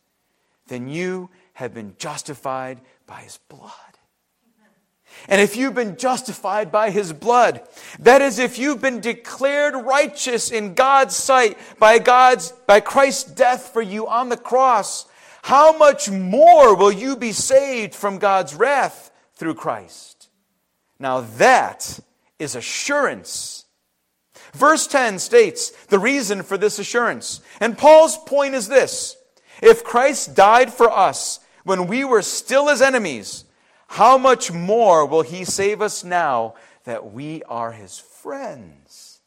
then 0.66 0.88
you 0.88 1.30
have 1.54 1.72
been 1.72 1.94
justified 1.96 2.80
by 3.06 3.20
his 3.20 3.38
blood. 3.48 3.72
And 5.28 5.40
if 5.40 5.56
you've 5.56 5.74
been 5.74 5.96
justified 5.96 6.72
by 6.72 6.90
his 6.90 7.12
blood, 7.12 7.60
that 7.98 8.22
is, 8.22 8.38
if 8.38 8.58
you've 8.58 8.80
been 8.80 9.00
declared 9.00 9.74
righteous 9.74 10.50
in 10.50 10.74
God's 10.74 11.14
sight 11.14 11.58
by 11.78 11.98
God's, 11.98 12.52
by 12.66 12.80
Christ's 12.80 13.30
death 13.32 13.70
for 13.72 13.82
you 13.82 14.06
on 14.06 14.28
the 14.28 14.36
cross, 14.36 15.06
how 15.42 15.76
much 15.76 16.10
more 16.10 16.74
will 16.74 16.92
you 16.92 17.16
be 17.16 17.32
saved 17.32 17.94
from 17.94 18.18
God's 18.18 18.54
wrath 18.54 19.10
through 19.34 19.54
Christ? 19.54 20.28
Now 20.98 21.20
that 21.20 22.00
is 22.38 22.54
assurance. 22.54 23.64
Verse 24.52 24.86
10 24.86 25.18
states 25.18 25.70
the 25.86 25.98
reason 25.98 26.42
for 26.42 26.56
this 26.56 26.78
assurance. 26.78 27.40
And 27.60 27.76
Paul's 27.76 28.16
point 28.16 28.54
is 28.54 28.68
this 28.68 29.16
if 29.60 29.84
Christ 29.84 30.34
died 30.34 30.72
for 30.72 30.90
us 30.90 31.40
when 31.64 31.86
we 31.86 32.04
were 32.04 32.22
still 32.22 32.68
his 32.68 32.80
enemies, 32.80 33.44
how 33.88 34.18
much 34.18 34.52
more 34.52 35.06
will 35.06 35.22
he 35.22 35.44
save 35.44 35.82
us 35.82 36.04
now 36.04 36.54
that 36.84 37.12
we 37.12 37.42
are 37.44 37.72
his 37.72 37.98
friends? 37.98 39.20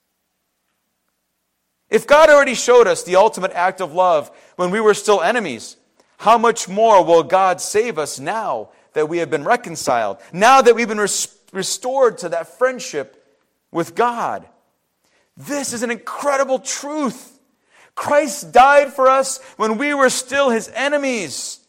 If 1.90 2.08
God 2.08 2.30
already 2.30 2.56
showed 2.56 2.88
us 2.88 3.04
the 3.04 3.18
ultimate 3.18 3.52
act 3.52 3.82
of 3.82 3.94
love 3.94 4.32
when 4.56 4.72
we 4.72 4.80
were 4.80 4.94
still 4.94 5.22
enemies, 5.22 5.76
how 6.18 6.38
much 6.38 6.70
more 6.70 7.04
will 7.04 7.24
God 7.24 7.60
save 7.60 7.98
us 7.98 8.20
now 8.20 8.70
that 8.94 9.10
we 9.10 9.18
have 9.18 9.30
been 9.30 9.44
reconciled, 9.44 10.18
now 10.32 10.62
that 10.62 10.76
we've 10.76 10.88
been 10.88 11.00
res- 11.00 11.36
restored 11.52 12.20
to 12.20 12.30
that 12.30 12.58
friendship 12.58 13.26
with 13.72 13.96
God? 13.96 14.48
This 15.36 15.74
is 15.74 15.84
an 15.84 15.92
incredible 15.92 16.60
truth. 16.60 17.40
Christ 17.96 18.54
died 18.54 18.94
for 18.94 19.10
us 19.10 19.42
when 19.58 19.78
we 19.78 19.94
were 19.94 20.10
still 20.10 20.50
his 20.50 20.70
enemies. 20.74 21.60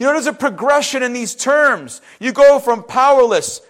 You 0.00 0.06
know, 0.06 0.14
there's 0.14 0.26
a 0.26 0.32
progression 0.32 1.02
in 1.02 1.12
these 1.12 1.36
terms. 1.36 2.00
You 2.18 2.32
go 2.32 2.58
from 2.58 2.82
powerless 2.82 3.60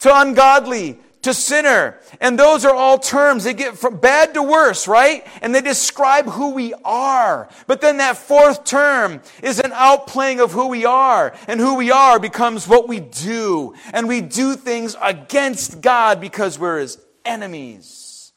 to 0.00 0.14
ungodly 0.14 1.00
to 1.22 1.32
sinner. 1.34 1.98
And 2.20 2.38
those 2.38 2.64
are 2.64 2.74
all 2.74 2.98
terms. 2.98 3.44
They 3.44 3.54
get 3.54 3.76
from 3.76 3.96
bad 3.96 4.34
to 4.34 4.42
worse, 4.42 4.86
right? 4.86 5.26
And 5.42 5.54
they 5.54 5.62
describe 5.62 6.26
who 6.26 6.50
we 6.50 6.74
are. 6.84 7.48
But 7.66 7.80
then 7.80 7.96
that 7.96 8.16
fourth 8.18 8.64
term 8.64 9.22
is 9.42 9.58
an 9.58 9.72
outplaying 9.72 10.44
of 10.44 10.52
who 10.52 10.68
we 10.68 10.84
are. 10.84 11.34
And 11.48 11.58
who 11.58 11.74
we 11.74 11.90
are 11.90 12.20
becomes 12.20 12.68
what 12.68 12.86
we 12.86 13.00
do. 13.00 13.74
And 13.92 14.06
we 14.06 14.20
do 14.20 14.56
things 14.56 14.94
against 15.02 15.80
God 15.80 16.20
because 16.20 16.58
we're 16.58 16.80
his 16.80 16.98
enemies. 17.24 18.32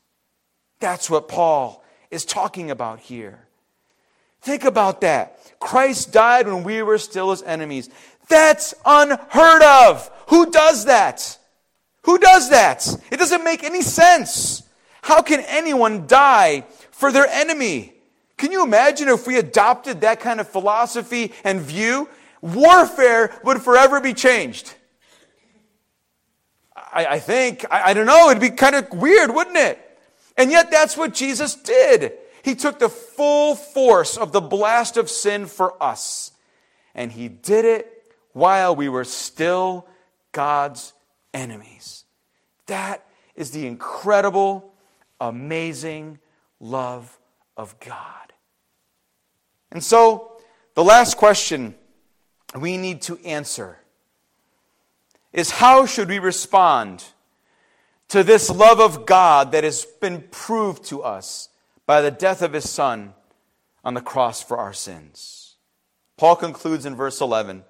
That's 0.80 1.10
what 1.10 1.28
Paul 1.28 1.84
is 2.10 2.26
talking 2.26 2.72
about 2.72 3.02
here. 3.02 3.46
Think 4.42 4.64
about 4.64 5.02
that. 5.02 5.39
Christ 5.60 6.12
died 6.12 6.48
when 6.48 6.64
we 6.64 6.82
were 6.82 6.98
still 6.98 7.32
his 7.32 7.44
enemies. 7.44 7.90
That's 8.30 8.74
unheard 8.86 9.62
of. 9.62 10.10
Who 10.28 10.52
does 10.52 10.86
that? 10.86 11.38
Who 12.04 12.18
does 12.18 12.50
that? 12.50 12.88
It 13.12 13.18
doesn't 13.18 13.44
make 13.44 13.64
any 13.64 13.82
sense. 13.82 14.64
How 15.02 15.22
can 15.22 15.42
anyone 15.42 16.08
die 16.08 16.66
for 16.92 17.12
their 17.12 17.28
enemy? 17.28 17.94
Can 18.38 18.52
you 18.52 18.64
imagine 18.64 19.10
if 19.10 19.28
we 19.28 19.38
adopted 19.38 20.02
that 20.02 20.20
kind 20.22 20.40
of 20.40 20.48
philosophy 20.48 21.34
and 21.44 21.60
view? 21.60 22.08
Warfare 22.42 23.38
would 23.44 23.62
forever 23.62 24.00
be 24.00 24.14
changed. 24.14 24.74
I, 26.76 27.06
I 27.06 27.20
think, 27.20 27.66
I, 27.70 27.90
I 27.90 27.94
don't 27.94 28.06
know, 28.06 28.30
it'd 28.30 28.42
be 28.42 28.50
kind 28.50 28.76
of 28.76 28.92
weird, 28.94 29.34
wouldn't 29.34 29.58
it? 29.58 29.80
And 30.38 30.52
yet 30.52 30.72
that's 30.72 30.96
what 30.96 31.14
Jesus 31.14 31.56
did. 31.56 32.14
He 32.44 32.56
took 32.56 32.80
the 32.80 32.90
full 32.90 33.56
force 33.56 34.18
of 34.18 34.32
the 34.32 34.42
blast 34.42 34.98
of 34.98 35.10
sin 35.10 35.46
for 35.46 35.82
us. 35.82 36.32
And 36.96 37.12
he 37.12 37.28
did 37.28 37.66
it 37.66 38.14
while 38.34 38.76
we 38.76 38.90
were 38.90 39.04
still 39.04 39.88
God's 40.32 40.94
enemies. 41.34 42.06
That 42.68 43.06
is 43.36 43.52
the 43.52 43.68
incredible, 43.68 44.74
amazing 45.20 46.20
love 46.60 47.18
of 47.58 47.80
God. 47.80 48.34
And 49.72 49.84
so, 49.84 50.32
the 50.76 50.84
last 50.84 51.18
question 51.18 51.76
we 52.56 52.78
need 52.78 53.02
to 53.04 53.18
answer 53.26 53.78
is 55.32 55.52
how 55.52 55.86
should 55.86 56.10
we 56.10 56.20
respond 56.20 57.04
to 58.08 58.24
this 58.24 58.50
love 58.50 58.80
of 58.80 59.06
God 59.06 59.52
that 59.52 59.64
has 59.64 59.86
been 59.86 60.24
proved 60.32 60.86
to 60.86 61.04
us 61.04 61.50
by 61.90 62.02
the 62.02 62.12
death 62.12 62.44
of 62.44 62.54
his 62.54 62.70
Son 62.70 63.16
on 63.84 63.96
the 63.96 64.00
cross 64.00 64.44
for 64.44 64.60
our 64.60 64.74
sins. 64.74 65.56
Paul 66.18 66.36
concludes 66.36 66.86
in 66.86 66.96
verse 66.96 67.20
11 67.20 67.64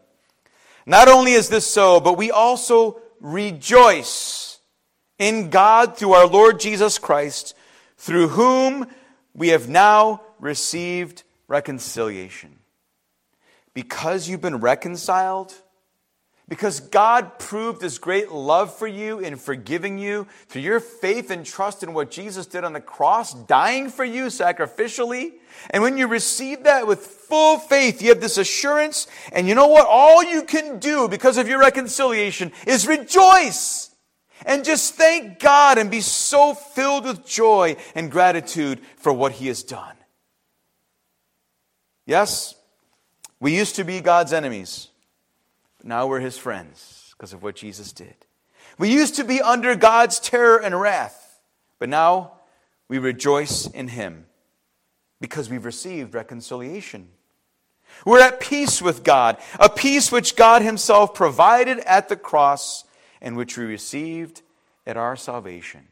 Not 0.85 1.07
only 1.07 1.31
is 1.31 1.47
this 1.47 1.65
so, 1.65 2.01
but 2.01 2.17
we 2.17 2.29
also 2.29 2.99
rejoice 3.21 4.59
in 5.17 5.49
God 5.49 5.95
through 5.95 6.11
our 6.11 6.27
Lord 6.27 6.59
Jesus 6.59 6.97
Christ, 6.97 7.55
through 7.95 8.27
whom 8.27 8.87
we 9.33 9.47
have 9.49 9.69
now 9.69 10.21
received 10.37 11.23
reconciliation. 11.47 12.59
Because 13.73 14.27
you've 14.27 14.41
been 14.41 14.59
reconciled, 14.59 15.53
because 16.49 16.79
God 16.79 17.37
proved 17.37 17.83
his 17.83 17.99
great 17.99 18.31
love 18.31 18.75
for 18.75 18.87
you 18.87 19.19
in 19.19 19.35
forgiving 19.35 19.99
you 19.99 20.25
through 20.47 20.63
your 20.63 20.79
faith 20.79 21.29
and 21.29 21.45
trust 21.45 21.83
in 21.83 21.93
what 21.93 22.09
Jesus 22.09 22.47
did 22.47 22.63
on 22.63 22.73
the 22.73 22.81
cross, 22.81 23.35
dying 23.35 23.89
for 23.89 24.03
you 24.03 24.25
sacrificially. 24.25 25.33
And 25.69 25.83
when 25.83 25.97
you 25.97 26.07
receive 26.07 26.63
that 26.63 26.87
with 26.87 27.01
full 27.01 27.59
faith, 27.59 28.01
you 28.01 28.09
have 28.09 28.19
this 28.19 28.39
assurance. 28.39 29.05
And 29.31 29.47
you 29.47 29.53
know 29.53 29.67
what? 29.67 29.85
All 29.87 30.23
you 30.23 30.41
can 30.41 30.79
do 30.79 31.07
because 31.07 31.37
of 31.37 31.47
your 31.47 31.59
reconciliation 31.59 32.51
is 32.65 32.87
rejoice 32.87 33.91
and 34.43 34.65
just 34.65 34.95
thank 34.95 35.39
God 35.39 35.77
and 35.77 35.91
be 35.91 36.01
so 36.01 36.55
filled 36.55 37.05
with 37.05 37.27
joy 37.27 37.75
and 37.93 38.09
gratitude 38.09 38.79
for 38.97 39.13
what 39.13 39.33
he 39.33 39.47
has 39.47 39.61
done. 39.61 39.95
Yes, 42.07 42.55
we 43.39 43.55
used 43.55 43.75
to 43.75 43.83
be 43.83 44.01
God's 44.01 44.33
enemies. 44.33 44.87
But 45.79 45.87
now 45.87 46.07
we're 46.07 46.19
his 46.19 46.37
friends 46.37 47.13
because 47.17 47.33
of 47.33 47.41
what 47.41 47.55
Jesus 47.55 47.91
did. 47.91 48.15
We 48.77 48.91
used 48.91 49.15
to 49.15 49.23
be 49.23 49.41
under 49.41 49.75
God's 49.75 50.19
terror 50.19 50.57
and 50.57 50.79
wrath, 50.79 51.39
but 51.79 51.89
now 51.89 52.33
we 52.87 52.97
rejoice 52.97 53.67
in 53.67 53.89
him 53.89 54.25
because 55.19 55.49
we've 55.49 55.65
received 55.65 56.13
reconciliation. 56.13 57.09
We're 58.05 58.21
at 58.21 58.39
peace 58.39 58.81
with 58.81 59.03
God, 59.03 59.37
a 59.59 59.69
peace 59.69 60.11
which 60.11 60.35
God 60.35 60.61
himself 60.61 61.13
provided 61.13 61.79
at 61.79 62.07
the 62.07 62.15
cross 62.15 62.83
and 63.21 63.35
which 63.35 63.57
we 63.57 63.65
received 63.65 64.41
at 64.85 64.97
our 64.97 65.15
salvation. 65.15 65.87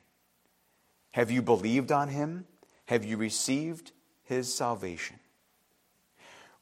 Have 1.11 1.31
you 1.31 1.41
believed 1.41 1.91
on 1.91 2.09
him? 2.09 2.45
Have 2.85 3.03
you 3.03 3.17
received 3.17 3.91
his 4.23 4.53
salvation? 4.53 5.17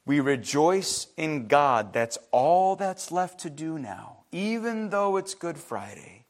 We 0.06 0.20
rejoice 0.20 1.08
in 1.16 1.48
God. 1.48 1.92
That's 1.92 2.16
all 2.30 2.76
that's 2.76 3.10
left 3.10 3.40
to 3.40 3.50
do 3.50 3.78
now, 3.78 4.18
even 4.30 4.90
though 4.90 5.16
it's 5.16 5.34
Good 5.34 5.58
Friday. 5.58 6.24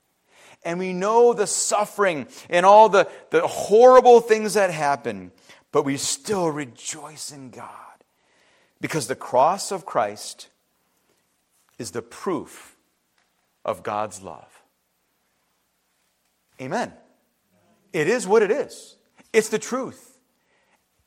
And 0.64 0.78
we 0.78 0.94
know 0.94 1.34
the 1.34 1.46
suffering 1.46 2.26
and 2.48 2.66
all 2.66 2.88
the, 2.88 3.08
the 3.30 3.46
horrible 3.46 4.20
things 4.20 4.54
that 4.54 4.70
happen, 4.70 5.30
but 5.70 5.84
we 5.84 5.98
still 5.98 6.50
rejoice 6.50 7.30
in 7.30 7.50
God 7.50 7.70
because 8.80 9.06
the 9.06 9.14
cross 9.14 9.70
of 9.70 9.84
Christ 9.84 10.48
is 11.78 11.90
the 11.90 12.02
proof 12.02 12.76
of 13.64 13.82
God's 13.82 14.22
love. 14.22 14.62
Amen. 16.60 16.92
It 17.92 18.08
is 18.08 18.26
what 18.26 18.42
it 18.42 18.50
is, 18.50 18.96
it's 19.32 19.50
the 19.50 19.58
truth. 19.58 20.14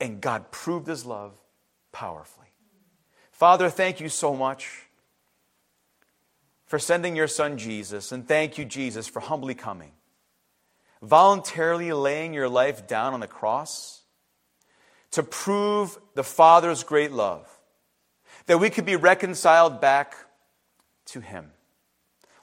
And 0.02 0.22
God 0.22 0.52
proved 0.52 0.88
his 0.88 1.06
love 1.06 1.34
powerfully. 1.92 2.49
Father, 3.40 3.70
thank 3.70 4.02
you 4.02 4.10
so 4.10 4.36
much 4.36 4.70
for 6.66 6.78
sending 6.78 7.16
your 7.16 7.30
son 7.30 7.58
Jesus, 7.58 8.12
and 8.12 8.28
thank 8.28 8.58
you, 8.58 8.66
Jesus, 8.66 9.08
for 9.08 9.22
humbly 9.22 9.56
coming, 9.56 9.94
voluntarily 11.02 11.94
laying 11.94 12.34
your 12.34 12.50
life 12.50 12.86
down 12.86 13.14
on 13.14 13.22
the 13.22 13.28
cross 13.28 14.02
to 15.12 15.24
prove 15.24 15.98
the 16.16 16.24
Father's 16.24 16.84
great 16.84 17.14
love, 17.14 17.48
that 18.48 18.58
we 18.58 18.70
could 18.70 18.86
be 18.86 18.98
reconciled 18.98 19.80
back 19.80 20.16
to 21.06 21.22
Him. 21.22 21.54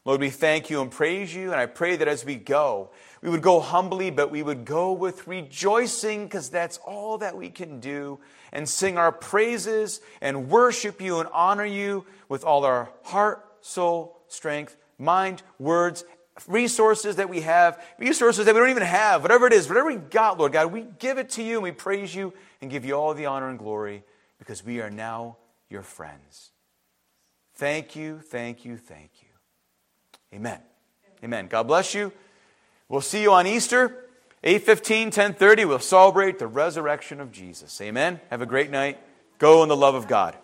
Lord, 0.07 0.21
we 0.21 0.31
thank 0.31 0.71
you 0.71 0.81
and 0.81 0.91
praise 0.91 1.35
you, 1.35 1.51
and 1.51 1.61
I 1.61 1.67
pray 1.67 1.97
that 1.97 2.07
as 2.07 2.25
we 2.25 2.37
go, 2.37 2.91
we 3.23 3.29
would 3.29 3.43
go 3.43 3.59
humbly, 3.59 4.13
but 4.13 4.31
we 4.31 4.41
would 4.41 4.65
go 4.65 4.93
with 4.93 5.27
rejoicing 5.27 6.27
because 6.27 6.49
that's 6.49 6.79
all 6.79 7.19
that 7.19 7.37
we 7.37 7.51
can 7.51 7.81
do 7.81 8.21
and 8.53 8.69
sing 8.69 8.99
our 8.99 9.11
praises 9.11 10.01
and 10.21 10.49
worship 10.49 11.01
you 11.01 11.19
and 11.19 11.29
honor 11.33 11.65
you 11.65 12.07
with 12.29 12.45
all 12.45 12.65
our 12.65 12.93
heart, 13.03 13.45
soul, 13.63 14.17
strength, 14.29 14.77
mind, 14.97 15.43
words, 15.59 16.05
resources 16.47 17.17
that 17.17 17.29
we 17.29 17.41
have, 17.41 17.85
resources 17.99 18.47
that 18.47 18.55
we 18.55 18.61
don't 18.61 18.71
even 18.71 18.85
have, 18.85 19.23
whatever 19.23 19.49
it 19.49 19.53
is, 19.53 19.67
whatever 19.67 19.89
we 19.89 19.97
got, 19.97 20.39
Lord 20.39 20.53
God, 20.53 20.71
we 20.71 20.87
give 21.01 21.19
it 21.19 21.31
to 21.31 21.43
you 21.43 21.55
and 21.55 21.65
we 21.65 21.73
praise 21.73 22.15
you 22.15 22.33
and 22.61 22.71
give 22.71 22.85
you 22.85 22.95
all 22.95 23.13
the 23.13 23.27
honor 23.27 23.49
and 23.49 23.59
glory 23.59 24.05
because 24.39 24.65
we 24.65 24.81
are 24.81 24.91
now 24.91 25.37
your 25.69 25.83
friends. 25.83 26.53
Thank 27.55 27.97
you, 27.97 28.21
thank 28.21 28.65
you, 28.65 28.77
thank 28.77 29.11
you. 29.21 29.26
Amen. 30.35 30.61
Amen. 31.25 31.47
God 31.47 31.65
bless 31.65 31.95
you. 31.95 32.13
We'll 32.89 33.01
see 33.01 33.23
you 33.23 33.33
on 33.33 33.47
Easter, 33.47 34.05
8:15, 34.45 35.11
10:30. 35.11 35.65
We'll 35.65 35.79
celebrate 35.79 36.39
the 36.39 36.47
resurrection 36.47 37.21
of 37.21 37.33
Jesus. 37.33 37.81
Amen. 37.81 38.21
Have 38.31 38.43
a 38.43 38.47
great 38.47 38.71
night. 38.71 38.99
Go 39.39 39.63
in 39.63 39.69
the 39.69 39.77
love 39.77 39.95
of 39.95 40.07
God. 40.07 40.37